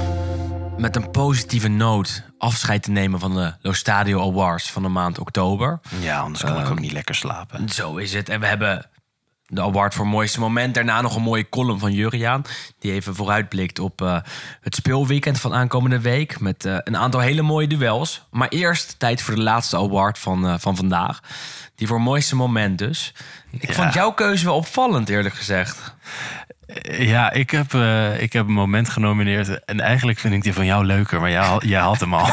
[0.77, 5.19] met een positieve noot afscheid te nemen van de Lo Stadio Awards van de maand
[5.19, 5.81] oktober.
[6.01, 7.69] Ja, anders kan um, ik ook niet lekker slapen.
[7.69, 8.29] Zo is het.
[8.29, 8.87] En we hebben
[9.53, 10.75] de award voor mooiste moment.
[10.75, 12.43] Daarna nog een mooie column van Juriaan.
[12.79, 14.17] Die even vooruitblikt op uh,
[14.61, 16.41] het speelweekend van aankomende week.
[16.41, 18.27] Met uh, een aantal hele mooie duels.
[18.31, 21.21] Maar eerst tijd voor de laatste award van, uh, van vandaag.
[21.75, 23.15] Die voor mooiste moment dus.
[23.51, 23.75] Ik ja.
[23.75, 25.95] vond jouw keuze wel opvallend eerlijk gezegd.
[26.83, 29.65] Ja, ik heb, uh, ik heb een moment genomineerd.
[29.65, 32.29] En eigenlijk vind ik die van jou leuker, maar jij, jij had hem al.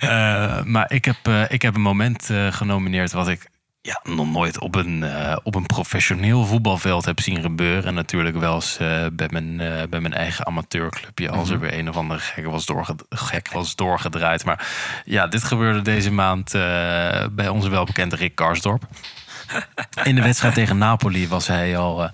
[0.00, 3.48] uh, maar ik heb, uh, ik heb een moment genomineerd wat ik
[3.80, 7.84] ja, nog nooit op een, uh, op een professioneel voetbalveld heb zien gebeuren.
[7.84, 11.30] En natuurlijk wel eens uh, bij, mijn, uh, bij mijn eigen amateurclubje.
[11.30, 14.44] Als er weer een of andere gek was, doorged gek was doorgedraaid.
[14.44, 14.66] Maar
[15.04, 16.52] ja, dit gebeurde deze maand
[17.32, 18.82] bij onze welbekende Rick Karsdorp.
[20.04, 22.10] In de wedstrijd tegen Napoli was hij al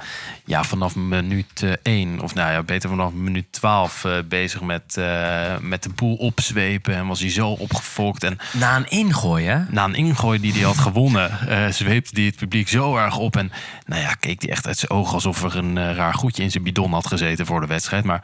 [0.47, 5.57] ja, vanaf minuut 1, of nou ja, beter vanaf minuut 12 uh, bezig met, uh,
[5.61, 6.95] met de boel opzwepen.
[6.95, 8.24] En was hij zo opgefokt.
[8.24, 9.59] En na een ingooi, hè?
[9.68, 11.30] Na een ingooi die hij had gewonnen,
[11.74, 13.36] zweepte hij het publiek zo erg op.
[13.36, 13.53] En
[13.86, 16.64] nou ja, keek hij echt uit zijn ogen alsof er een raar goedje in zijn
[16.64, 18.05] bidon had gezeten voor de wedstrijd.
[18.05, 18.22] Maar,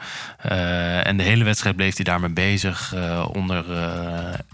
[1.04, 2.94] en de hele wedstrijd bleef hij daarmee bezig.
[3.32, 3.64] onder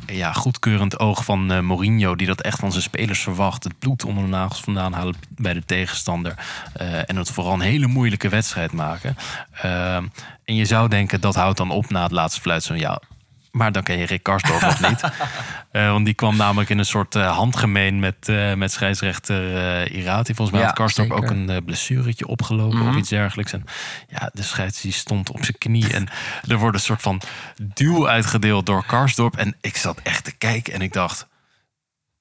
[0.06, 3.64] ja, goedkeurend oog van Mourinho, die dat echt van zijn spelers verwacht.
[3.64, 6.34] Het bloed onder de nagels vandaan halen bij de tegenstander.
[7.06, 9.16] En het vooral een hele moeilijke wedstrijd maken.
[9.64, 9.94] Uh,
[10.44, 12.62] en je zou denken dat houdt dan op na het laatste fluit.
[12.62, 13.00] Zo ja,
[13.50, 15.00] Maar dan ken je Rick Karsdorp nog niet.
[15.70, 20.34] Eh, want die kwam namelijk in een soort eh, handgemeen met, eh, met scheidsrechter Irati.
[20.34, 21.24] Volgens mij Ja, had Karsdorp zeker.
[21.24, 22.88] ook een blessuretje opgelopen Mhm.
[22.88, 23.52] of iets dergelijks.
[23.52, 23.64] En
[24.09, 25.92] ja, de scheids die stond op zijn knie.
[25.92, 26.09] En
[26.48, 27.20] er wordt een soort van
[27.74, 29.36] duw uitgedeeld door Karsdorp.
[29.36, 31.26] En ik zat echt te kijken en ik dacht...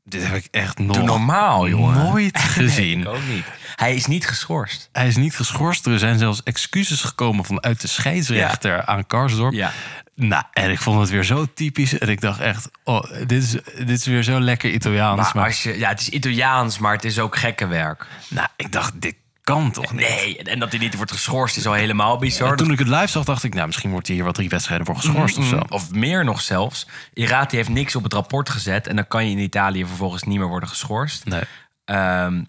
[0.04, 1.98] Dit heb ik echt nog Doe normaal, jongen.
[1.98, 3.00] nooit gezien.
[3.00, 3.46] Ik ook niet.
[3.76, 4.90] Hij is niet geschorst.
[4.92, 5.86] Hij is niet geschorst.
[5.86, 9.54] Er zijn zelfs excuses gekomen vanuit de scheidsrechter aan Karsdorp.
[9.54, 9.72] Ja.
[10.16, 11.98] Nou, en ik vond het weer zo typisch.
[11.98, 15.22] En ik dacht echt, oh, dit is, dit is weer zo lekker Italiaans.
[15.22, 18.06] Maar Maar, als je, ja, het is Italiaans, maar het is ook gekke werk.
[18.30, 20.02] nou, ik dacht, dit kan toch niet?
[20.10, 22.52] Nee, en dat hij niet wordt geschorst is al helemaal bizar.
[22.52, 24.50] En toen ik het live zag, dacht ik, nou, misschien wordt hij hier wat drie
[24.50, 25.56] wedstrijden voor geschorst of zo.
[25.56, 25.74] Mhm.
[25.74, 26.88] Of meer nog zelfs.
[27.14, 28.88] Irati heeft niks op het rapport gezet.
[28.88, 31.26] En dan kan je in Italië vervolgens niet meer worden geschorst.
[31.26, 31.42] Nee.
[31.86, 32.44] Ehm,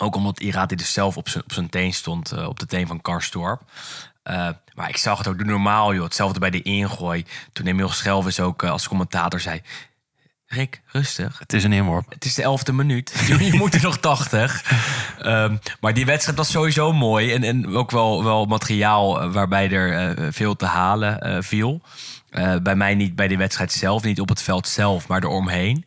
[0.00, 2.32] ook omdat Irati dus zelf op zijn, op zijn teen stond.
[2.32, 3.62] eh, op de teen van Karstorp.
[4.22, 6.04] Eh, maar ik zag het ook doe normaal, joh.
[6.04, 7.24] Hetzelfde bij de ingooi.
[7.52, 9.62] Toen Emil Schelvis ook eh, als commentator zei...
[10.50, 11.38] Rick, rustig.
[11.38, 12.10] Het is een inworp.
[12.10, 13.12] Het is de elfde minuut.
[13.26, 14.64] Je moet er nog 80.
[15.18, 17.32] Ehm, maar die wedstrijd was sowieso mooi.
[17.32, 21.80] En, en ook wel, wel materiaal waarbij er veel te halen viel.
[22.62, 25.84] Bij mij niet bij de wedstrijd zelf, niet op het veld zelf, maar eromheen.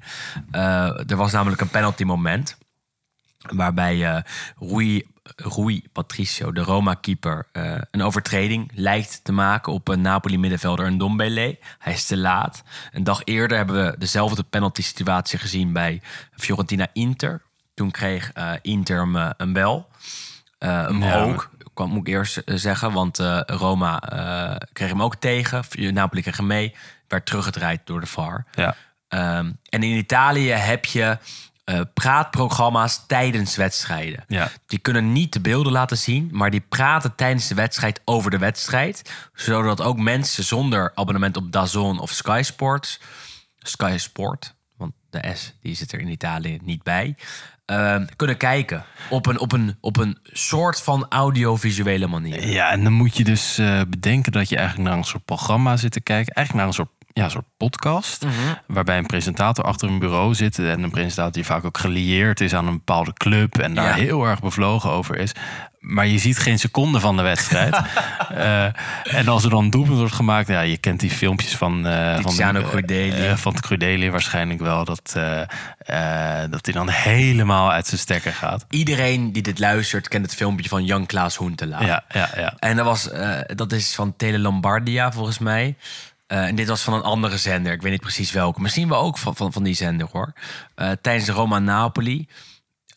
[1.07, 2.57] Er was namelijk een penalty moment.
[3.49, 4.21] Waarbij eh
[4.59, 10.97] Rui, Rui Patricio, de Roma-keeper, eh, een overtreding lijkt te maken op een Napoli-middenvelder, een
[10.97, 11.59] Dombele.
[11.79, 12.63] Hij is te laat.
[12.91, 17.41] Een dag eerder hebben we dezelfde penalty-situatie gezien bij Fiorentina-Inter.
[17.73, 19.89] Toen kreeg eh, Inter hem, een bel.
[20.59, 21.23] Ja.
[21.23, 23.99] ook, kwam, moet ik eerst zeggen, want Roma
[24.73, 25.63] kreeg hem ook tegen.
[25.93, 26.75] Napoli kreeg hem mee,
[27.07, 28.45] werd teruggedraaid door de VAR.
[28.51, 28.75] Ja.
[29.07, 31.17] Ehm, en in Italië heb je
[31.63, 34.23] eh, praatprogramma's tijdens wedstrijden.
[34.27, 34.51] Ja.
[34.65, 38.37] Die kunnen niet de beelden laten zien, maar die praten tijdens de wedstrijd over de
[38.37, 39.11] wedstrijd.
[39.33, 42.99] Zodat ook mensen zonder abonnement op DAZN of Sky Sports,
[43.57, 47.15] Sky Sport, want de S die zit er in Italië niet bij,
[47.65, 52.47] ehm, kunnen kijken op een, op, een, op een soort van audiovisuele manier.
[52.47, 55.77] Ja, en dan moet je dus eh, bedenken dat je eigenlijk naar een soort programma
[55.77, 56.33] zit te kijken.
[56.33, 58.25] Eigenlijk naar een soort, ja, een soort podcast.
[58.67, 60.59] Waarbij een presentator achter een bureau zit.
[60.59, 63.57] En een presentator die vaak ook gelieerd is aan een bepaalde club.
[63.57, 63.93] En daar Ja.
[64.03, 65.31] heel erg bevlogen over is.
[65.79, 67.77] Maar je ziet geen seconde van de wedstrijd.
[68.31, 68.65] Eh,
[69.03, 70.47] en als er dan doelpunt wordt gemaakt.
[70.47, 71.85] Ja, je kent die filmpjes van...
[71.87, 73.37] eh van Tiziano eh, Crudeli.
[73.37, 74.85] van het Crudeli waarschijnlijk wel.
[74.85, 75.11] Dat,
[76.49, 78.65] dat hij dan helemaal uit zijn stekker gaat.
[78.69, 81.85] Iedereen die dit luistert kent het filmpje van Jan Klaas Hoentelaar.
[81.85, 82.53] Ja, ja, ja.
[82.59, 83.09] En dat, was,
[83.55, 85.75] dat is van Tele Lombardia volgens mij.
[86.31, 87.73] Eh, en dit was van een andere zender.
[87.73, 88.61] Ik weet niet precies welke.
[88.61, 90.33] Misschien wel ook van, van, van die zender hoor.
[90.75, 92.27] Eh, tijdens de Roma Napoli.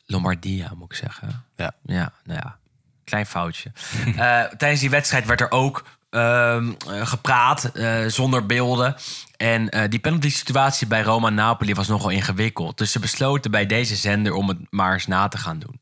[0.07, 1.45] Lombardia moet ik zeggen.
[1.57, 1.73] Ja.
[1.83, 2.57] Ja, nou ja.
[3.05, 3.73] Klein foutje.
[4.17, 7.71] Eh, tijdens die wedstrijd werd er ook ehm, eh, gepraat
[8.07, 8.97] zonder beelden.
[9.37, 12.79] En die penalty situatie bij Roma Napoli was nogal ingewikkeld.
[12.79, 15.81] Dus ze besloten bij deze zender om het maar eens na te gaan doen.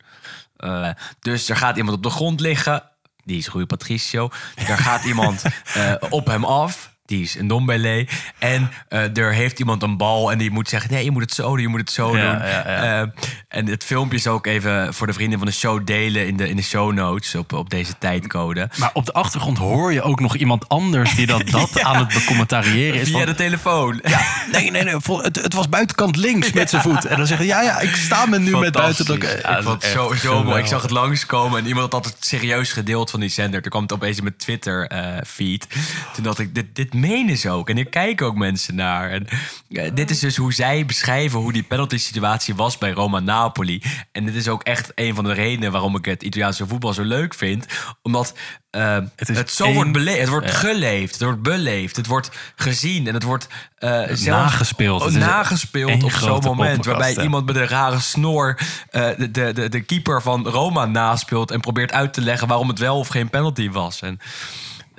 [1.21, 2.83] Dus er gaat iemand op de grond liggen.
[3.25, 4.31] Die is Rui Patricio.
[4.57, 5.43] Er gaat iemand
[6.11, 6.92] op hem af.
[7.07, 8.07] Die is een Dombele.
[8.39, 10.93] En eh, er heeft iemand een bal en die moet zeggen...
[10.93, 12.49] nee, je moet het zo doen, je moet het zo Ja, doen.
[12.49, 13.03] ja, ja.
[13.03, 13.09] Eh,
[13.49, 16.27] en het filmpje is ook even voor de vrienden van de show delen...
[16.27, 18.69] in de, in de show notes op, op deze tijdcode.
[18.77, 22.15] Maar op de achtergrond hoor je ook nog iemand anders die dat, dat aan het
[22.15, 23.09] becommentariëren is.
[23.09, 24.01] Via van, de telefoon.
[24.03, 24.21] ja,
[24.53, 24.97] nee, nee, nee.
[25.07, 27.05] Het, het was buitenkant links met zijn voet.
[27.05, 29.15] En dan zeggen ja, ja, ik sta me nu met buiten.
[29.15, 30.61] Ik vond het zo, zo mooi.
[30.61, 33.63] Ik zag het langskomen en iemand had het serieus gedeeld van die zender.
[33.63, 35.67] Toen kwam het opeens in mijn Twitter-feed.
[36.15, 37.69] Toen dacht ik, dit, dit menen ze ook.
[37.69, 39.11] En hier kijken ook mensen naar.
[39.11, 39.27] En
[39.71, 43.83] eh, dit is dus hoe zij beschrijven hoe die penalty-situatie was bij Roma-Napoli.
[44.13, 47.03] En dit is ook echt een van de redenen waarom ik het Italiaanse voetbal zo
[47.03, 47.67] leuk vind.
[48.03, 48.35] Omdat
[48.71, 50.19] eh, het, zo één- wordt beleefd.
[50.21, 55.01] Het wordt geleefd, het wordt beleefd, het wordt gezien en het wordt eh, Nagespeeld.
[55.01, 56.85] Oh, Het nagespeeld op zo'n moment.
[56.85, 58.59] waarbij iemand met een rare snor
[58.91, 62.79] de, de, de, de keeper van Roma naspeelt en probeert uit te leggen waarom het
[62.79, 64.01] wel of geen penalty was.
[64.01, 64.19] En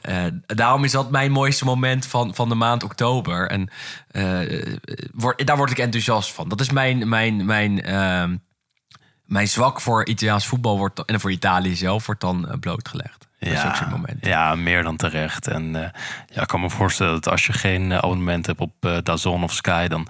[0.03, 3.49] eh, daarom is dat mijn mooiste moment van, van de maand oktober.
[3.49, 3.69] En
[4.11, 4.75] eh,
[5.13, 6.49] word, daar word ik enthousiast van.
[6.49, 8.37] Dat is mijn, mijn, mijn, ehm,
[9.25, 13.27] mijn zwak voor Italiaans voetbal wordt, en voor Italië zelf wordt dan eh, blootgelegd.
[13.89, 14.25] Moment.
[14.25, 15.47] Ja, meer dan terecht.
[15.47, 15.71] En
[16.27, 18.73] ja, ik kan me voorstellen dat als je geen abonnement hebt op
[19.03, 20.07] Dazon of Sky, dan,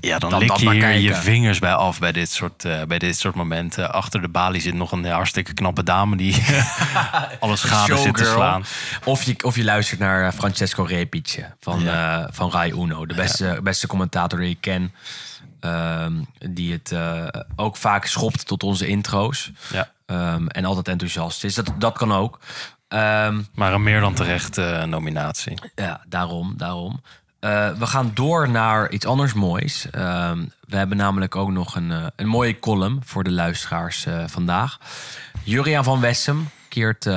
[0.00, 2.98] ja, dan, Dan lik je hier je vingers bij af bij dit, soort, eh, bij
[2.98, 3.92] dit soort momenten.
[3.92, 6.44] Achter de balie zit nog een hartstikke knappe dame die
[7.40, 8.64] alles gade zit te slaan.
[9.04, 12.20] Of je, of je luistert naar eh, Francesco Repice van, Ja.
[12.22, 13.06] eh, van Rai Uno.
[13.06, 14.94] De beste, beste commentator die ik ken.
[15.60, 16.94] Ehm, die het
[17.56, 19.50] ook vaak schopt tot onze intro's.
[19.72, 19.90] Ja.
[20.06, 21.54] Ehm, en altijd enthousiast is.
[21.54, 22.38] Dat, dat kan ook.
[22.88, 25.54] Ehm, Maar een meer dan terecht nominatie.
[25.74, 27.00] ja, daarom, daarom.
[27.40, 29.90] Eh, we gaan door naar iets anders moois.
[29.90, 34.24] Ehm, we hebben namelijk ook nog een, eh, een mooie column voor de luisteraars eh,
[34.26, 34.78] vandaag.
[35.42, 37.08] Juriaan van Wessem keert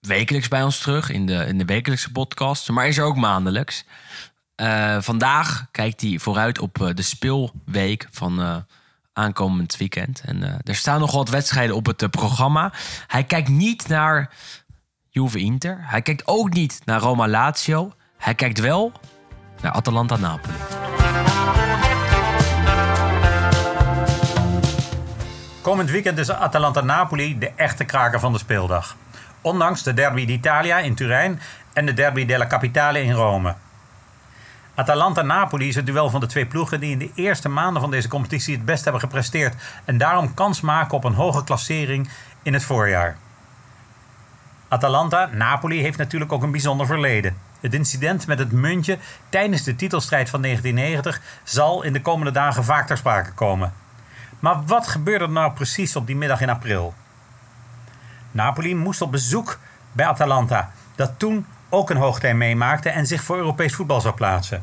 [0.00, 3.84] wekelijks bij ons terug in de, in de wekelijkse podcast, maar is er ook maandelijks.
[5.00, 8.64] Vandaag kijkt hij vooruit op de speelweek van
[9.12, 10.20] aankomend weekend.
[10.20, 12.72] En er staan nog wat wedstrijden op het programma.
[13.06, 14.34] Hij kijkt niet naar
[15.08, 15.78] Juve Inter.
[15.80, 17.92] Hij kijkt ook niet naar Roma Lazio.
[18.16, 18.92] Hij kijkt wel
[19.64, 20.54] naar Atalanta Napoli.
[25.60, 28.96] Komend weekend is Atalanta-Napoli de echte kraker van de speeldag.
[29.40, 31.40] Ondanks de Derby d'Italia in Turijn
[31.72, 33.54] en de Derby della Capitale in Rome.
[34.74, 38.08] Atalanta-Napoli is het duel van de twee ploegen die in de eerste maanden van deze
[38.08, 39.54] competitie het best hebben gepresteerd
[39.84, 42.08] en daarom kans maken op een hoge klassering
[42.42, 43.16] in het voorjaar.
[44.68, 47.36] Atalanta-Napoli heeft natuurlijk ook een bijzonder verleden.
[47.64, 48.98] Het incident met het muntje
[49.28, 53.72] tijdens de titelstrijd van 1990 zal in de komende dagen vaak ter sprake komen.
[54.38, 56.94] Maar wat gebeurde er nou precies op die middag in april?
[58.30, 59.58] Napoli moest op bezoek
[59.92, 64.62] bij Atalanta, dat toen ook een hoogtij meemaakte en zich voor Europees voetbal zou plaatsen.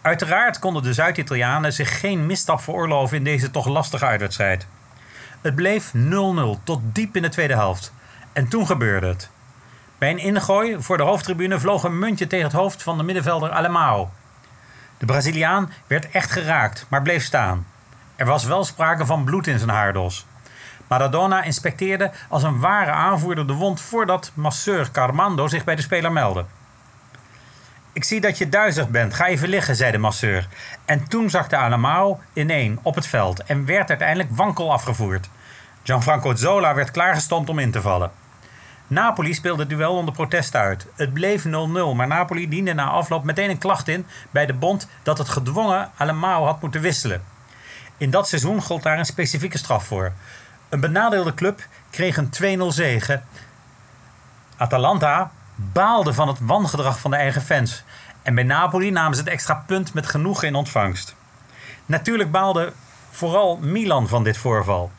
[0.00, 4.66] Uiteraard konden de Zuid-Italianen zich geen misstap veroorloven in deze toch lastige uitwedstrijd.
[5.40, 5.98] Het bleef 0-0
[6.62, 7.92] tot diep in de tweede helft.
[8.32, 9.30] En toen gebeurde het.
[9.98, 13.50] Bij een ingooi voor de hoofdtribune vloog een muntje tegen het hoofd van de middenvelder
[13.50, 14.10] Alemao.
[14.98, 17.66] De Braziliaan werd echt geraakt, maar bleef staan.
[18.16, 20.26] Er was wel sprake van bloed in zijn haardos.
[20.86, 26.12] Maradona inspecteerde als een ware aanvoerder de wond voordat masseur Carmando zich bij de speler
[26.12, 26.44] meldde.
[27.92, 30.48] Ik zie dat je duizig bent, ga even liggen, zei de masseur.
[30.84, 35.28] En toen zakte Alemao ineen op het veld en werd uiteindelijk wankel afgevoerd.
[35.82, 38.10] Gianfranco Zola werd klaargestoomd om in te vallen.
[38.86, 40.86] Napoli speelde het duel onder protest uit.
[40.94, 41.48] Het bleef 0-0,
[41.94, 45.90] maar Napoli diende na afloop meteen een klacht in bij de bond dat het gedwongen
[45.96, 47.24] Alemao had moeten wisselen.
[47.96, 50.12] In dat seizoen gold daar een specifieke straf voor.
[50.68, 53.22] Een benadeelde club kreeg een 2-0 zege.
[54.56, 57.84] Atalanta baalde van het wangedrag van de eigen fans.
[58.22, 61.14] En bij Napoli namen ze het extra punt met genoegen in ontvangst.
[61.86, 62.72] Natuurlijk baalde
[63.10, 64.90] vooral Milan van dit voorval.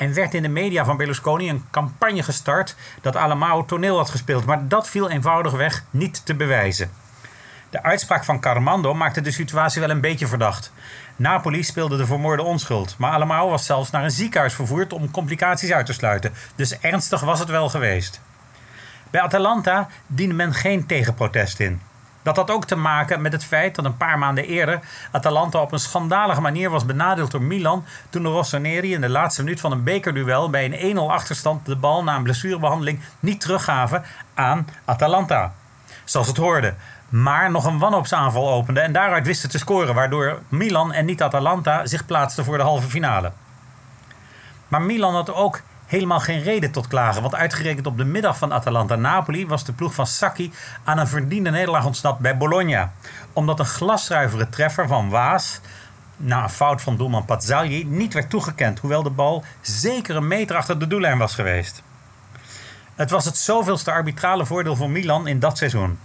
[0.00, 4.46] En werd in de media van Berlusconi een campagne gestart dat Alemao toneel had gespeeld.
[4.46, 6.90] Maar dat viel eenvoudigweg niet te bewijzen.
[7.70, 10.72] De uitspraak van Carmando maakte de situatie wel een beetje verdacht.
[11.16, 15.72] Napoli speelde de vermoorde onschuld, maar Alemao was zelfs naar een ziekenhuis vervoerd om complicaties
[15.72, 16.32] uit te sluiten.
[16.54, 18.20] Dus ernstig was het wel geweest.
[19.10, 21.80] Bij Atalanta diende men geen tegenprotest in.
[22.22, 25.72] Dat had ook te maken met het feit dat een paar maanden eerder Atalanta op
[25.72, 29.72] een schandalige manier was benadeeld door Milan toen de Rossoneri in de laatste minuut van
[29.72, 34.04] een bekerduel bij een 1-0 achterstand de bal na een blessurebehandeling niet teruggaven
[34.34, 35.52] aan Atalanta.
[36.04, 36.74] Zoals het hoorde.
[37.08, 41.86] Maar nog een wanhoopsaanval opende en daaruit wisten te scoren, waardoor Milan en niet Atalanta
[41.86, 43.32] zich plaatsten voor de halve finale.
[44.68, 45.60] Maar Milan had ook
[45.90, 47.22] helemaal geen reden tot klagen.
[47.22, 50.52] Want uitgerekend op de middag van Atalanta-Napoli was de ploeg van Sacchi
[50.84, 52.92] aan een verdiende nederlaag ontsnapt bij Bologna.
[53.32, 55.60] Omdat een glaszuivere treffer van Waas
[56.16, 58.78] na een fout van doelman Pazzagli niet werd toegekend.
[58.78, 61.82] Hoewel de bal zeker een meter achter de doellijn was geweest.
[62.94, 65.98] Het was het zoveelste arbitrale voordeel voor Milan in dat seizoen.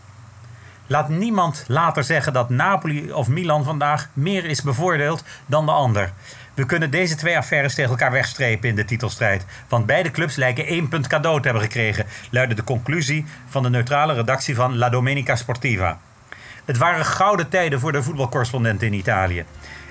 [0.88, 6.14] Laat niemand later zeggen dat Napoli of Milan vandaag meer is bevoordeeld dan de ander.
[6.56, 9.46] We kunnen deze twee affaires tegen elkaar wegstrepen in de titelstrijd.
[9.68, 13.70] Want beide clubs lijken één punt cadeau te hebben gekregen, luidde de conclusie van de
[13.70, 16.00] neutrale redactie van La Domenica Sportiva.
[16.66, 19.46] Het waren gouden tijden voor de voetbalcorrespondenten in Italië.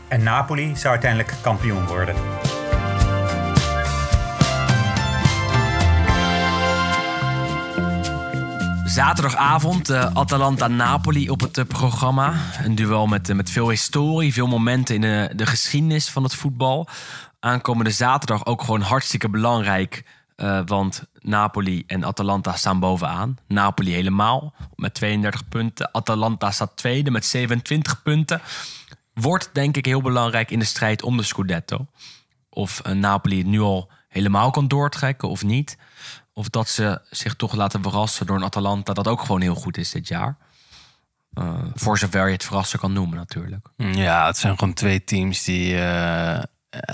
[0.08, 2.14] En Napoli zou uiteindelijk kampioen worden.
[8.94, 12.34] Zaterdagavond uh, Atalanta-Napoli op het uh, programma.
[12.62, 16.34] Een duel met, uh, met veel historie, veel momenten in de, de geschiedenis van het
[16.34, 16.88] voetbal.
[17.40, 20.04] Aankomende zaterdag ook gewoon hartstikke belangrijk.
[20.66, 23.38] want Napoli en Atalanta staan bovenaan.
[23.48, 25.92] Napoli helemaal met 32 punten.
[25.92, 28.40] Atalanta staat tweede met 27 punten.
[29.14, 31.86] Wordt denk ik heel belangrijk in de strijd om de Scudetto.
[32.50, 35.76] Of Napoli het nu al helemaal kan doortrekken of niet.
[36.34, 39.76] Of dat ze zich toch laten verrassen door een Atalanta dat ook gewoon heel goed
[39.76, 40.36] is dit jaar.
[41.38, 43.66] Uh, voor zover je het verrassen kan noemen natuurlijk.
[43.76, 45.74] Ja, het zijn gewoon twee teams die...
[45.74, 46.42] Uh,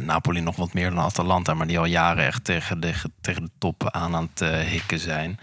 [0.00, 1.54] Napoli nog wat meer dan Atalanta...
[1.54, 5.38] maar die al jaren echt tegen de, tegen de top aan aan het hikken zijn.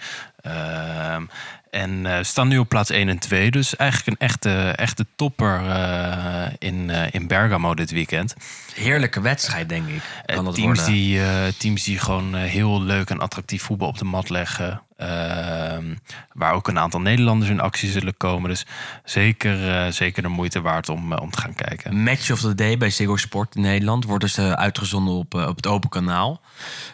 [1.78, 3.52] En uh, staan nu op plaats 1 en 2.
[3.52, 8.36] Dus eigenlijk een echte, echte topper uh, in, uh, in Bergamo dit weekend.
[8.74, 10.02] Heerlijke wedstrijd, denk ik.
[10.26, 10.94] Kan teams, worden.
[10.94, 11.22] die,
[11.58, 14.82] teams die gewoon heel leuk en attractief voetbal op de mat leggen.
[14.98, 15.96] Ehm,
[16.34, 18.50] waar ook een aantal Nederlanders in actie zullen komen.
[18.50, 18.66] Dus
[19.04, 22.04] zeker, eh, zeker de moeite waard om, eh, om te gaan kijken.
[22.04, 25.56] Match of the Day bij Ziggo Sport in Nederland wordt dus eh, uitgezonden op, op
[25.56, 26.42] het open kanaal.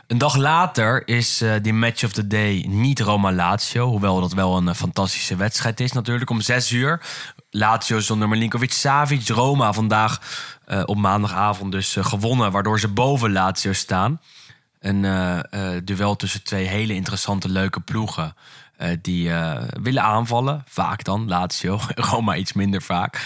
[0.08, 3.88] Een dag later is die Match of the Day niet Roma-Lazio.
[3.90, 6.30] Hoewel dat wel een fantastische wedstrijd is natuurlijk.
[6.30, 7.02] Om zes uur.
[7.50, 9.28] Lazio zonder Milinkovic-Savic.
[9.28, 10.22] Roma vandaag
[10.86, 12.52] op maandagavond dus gewonnen.
[12.52, 14.20] Waardoor ze boven Lazio staan.
[14.84, 15.40] Een eh,
[15.76, 18.36] eh, duel tussen twee hele interessante, leuke ploegen.
[18.78, 19.32] eh, die
[19.82, 20.64] willen aanvallen.
[20.68, 21.80] Vaak dan, Lazio.
[22.12, 23.22] Roma iets minder vaak.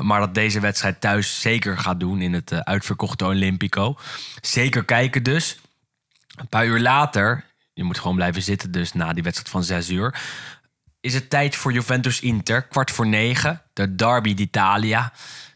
[0.00, 3.98] Maar dat deze wedstrijd thuis zeker gaat doen in het uitverkochte Olympico.
[4.40, 5.60] Zeker kijken dus.
[6.36, 9.90] Een paar uur later, je moet gewoon blijven zitten dus na die wedstrijd van zes
[9.90, 10.20] uur...
[11.00, 13.62] is het tijd voor Juventus-Inter, kwart voor negen.
[13.72, 15.12] De Derby d'Italia.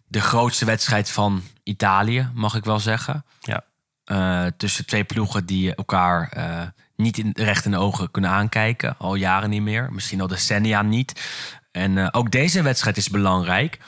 [0.06, 3.24] De grootste wedstrijd van Italië, mag ik wel zeggen.
[3.40, 3.64] Ja.
[4.06, 6.62] Eh, tussen twee ploegen die elkaar eh,
[6.96, 8.98] niet in, recht in de ogen kunnen aankijken.
[8.98, 9.92] Al jaren niet meer.
[9.92, 11.28] Misschien al decennia niet.
[11.72, 13.78] En eh, ook deze wedstrijd is belangrijk.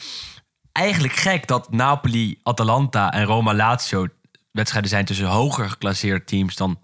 [0.72, 4.06] Eigenlijk gek dat Napoli, Atalanta en Roma-Lazio
[4.50, 6.78] wedstrijden zijn tussen hoger geclasseerde teams dan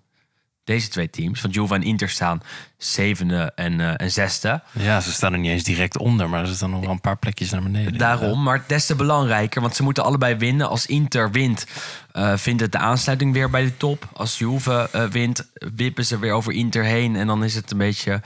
[0.64, 1.40] deze twee teams.
[1.40, 2.42] Want Juve en Inter staan
[2.76, 4.62] zevende en, eh, en zesde.
[4.72, 7.16] Ja, ze staan er niet eens direct onder, maar ze staan nog wel een paar
[7.16, 7.98] plekjes naar beneden.
[7.98, 10.68] Daarom, maar des te belangrijker, want ze moeten allebei winnen.
[10.68, 11.66] Als Inter wint,
[12.12, 14.08] eh, vindt het de aansluiting weer bij de top.
[14.12, 17.16] Als Juve eh, wint, wippen ze weer over Inter heen.
[17.16, 18.20] En dan is het een beetje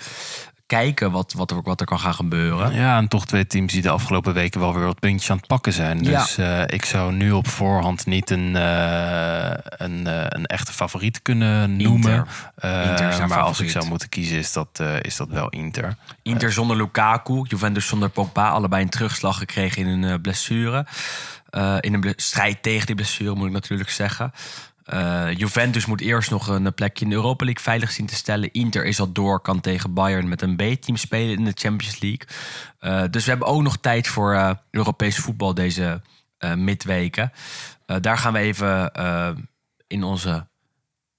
[0.69, 2.73] kijken wat, wat, er, wat er kan gaan gebeuren.
[2.73, 5.47] Ja, en toch twee teams die de afgelopen weken wel weer wat puntjes aan het
[5.47, 6.05] pakken zijn.
[6.05, 6.21] Ja.
[6.21, 11.23] Dus eh, ik zou nu op voorhand niet een, eh, een, eh, een echte favoriet
[11.23, 12.27] kunnen noemen.
[12.61, 13.29] Inter.
[13.29, 15.97] Maar als ik zou moeten kiezen, is dat, is dat wel Inter.
[16.23, 18.49] Inter zonder Lukaku, Juventus zonder Pogba.
[18.49, 20.87] Allebei een terugslag gekregen in een blessure.
[21.81, 24.33] In een strijd tegen die blessure, moet ik natuurlijk zeggen.
[24.89, 28.53] Eh, Juventus moet eerst nog een plekje in de Europa League veilig zien te stellen.
[28.53, 32.27] Inter is al door, kan tegen Bayern met een B-team spelen in de Champions League.
[32.79, 36.01] Eh, dus we hebben ook nog tijd voor eh, Europees voetbal deze
[36.57, 37.33] midweken.
[38.01, 38.93] Daar gaan we even
[39.87, 40.47] in onze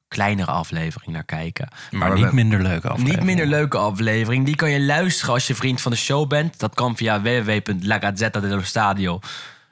[0.08, 1.68] kleinere aflevering naar kijken.
[1.92, 2.98] Maar niet minder leuk af.
[3.04, 4.46] niet minder leuke aflevering.
[4.46, 6.60] Die kan je luisteren als je vriend van de show bent.
[6.60, 9.20] Dat kan via www.La Gazzetta dello Stadio.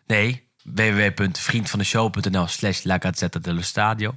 [0.07, 4.15] Nee, www.vriendvandeshow.nl slash La Gazzetta dello Stadio.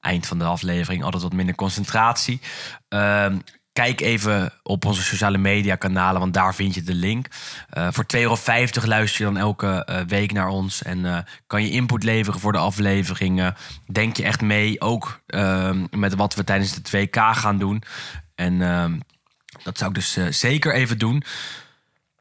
[0.00, 2.40] Eind van de aflevering, altijd wat minder concentratie.
[2.88, 3.36] Ehm,
[3.72, 7.26] kijk even op onze sociale media kanalen, want daar vind je de link.
[7.70, 10.82] Eh, voor 2,50 euro luister je dan elke eh, week naar ons.
[10.82, 13.54] En eh, kan je input leveren voor de afleveringen.
[13.92, 17.82] Denk je echt mee, ook ehm, met wat we tijdens de 2K gaan doen.
[18.34, 18.98] En ehm,
[19.62, 21.22] dat zou ik dus zeker even doen.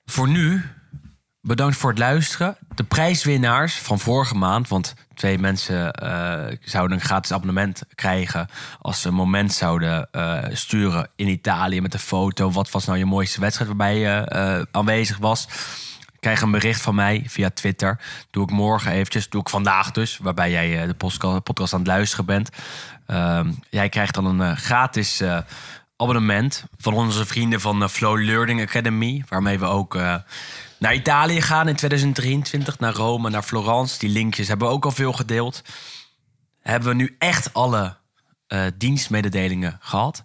[0.05, 0.63] Voor nu,
[1.45, 2.57] bedankt voor het luisteren.
[2.75, 8.47] De prijswinnaars van vorige maand, want twee mensen eh, zouden een gratis abonnement krijgen
[8.81, 12.51] als ze een moment zouden eh, sturen in Italië met een foto.
[12.51, 15.47] Wat was nou je mooiste wedstrijd waarbij je eh, aanwezig was?
[16.19, 17.99] Krijg een bericht van mij via Twitter.
[18.31, 19.29] Doe ik morgen eventjes.
[19.29, 20.17] Doe ik vandaag dus.
[20.17, 20.93] Waarbij jij de
[21.43, 22.49] podcast aan het luisteren bent.
[23.05, 25.23] Ehm, jij krijgt dan een gratis
[25.97, 29.23] abonnement van onze vrienden van Flow Learning Academy.
[29.29, 29.97] Waarmee we ook
[30.77, 32.79] naar Italië gaan in 2023.
[32.79, 33.99] Naar Rome, naar Florence.
[33.99, 35.61] Die linkjes hebben we ook al veel gedeeld.
[36.59, 37.97] Hebben we nu echt alle
[38.47, 40.23] eh, dienstmededelingen gehad.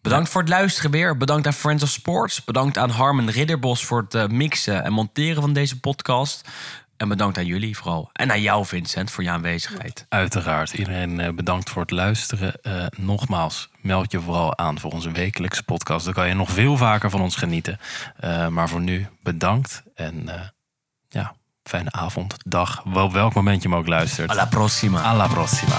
[0.00, 1.16] Bedankt voor het luisteren weer.
[1.16, 2.44] Bedankt aan Friends of Sports.
[2.44, 6.48] Bedankt aan Harmen Ridderbos voor het eh, mixen en monteren van deze podcast.
[6.96, 8.10] En bedankt aan jullie vooral.
[8.12, 10.06] En aan jou, Vincent, voor je aanwezigheid.
[10.08, 10.72] Uiteraard.
[10.72, 12.54] Iedereen eh, bedankt voor het luisteren.
[12.96, 16.04] Nogmaals, meld je vooral aan voor onze wekelijkse podcast.
[16.04, 17.78] Dan kan je nog veel vaker van ons genieten.
[18.16, 19.82] Eh, maar voor nu, bedankt.
[19.94, 20.40] En eh,
[21.08, 22.82] ja, fijne avond, dag.
[22.84, 24.30] Wel welk moment je hem ook luistert.
[24.30, 25.02] Alla prossima.
[25.02, 25.76] Alla prossima.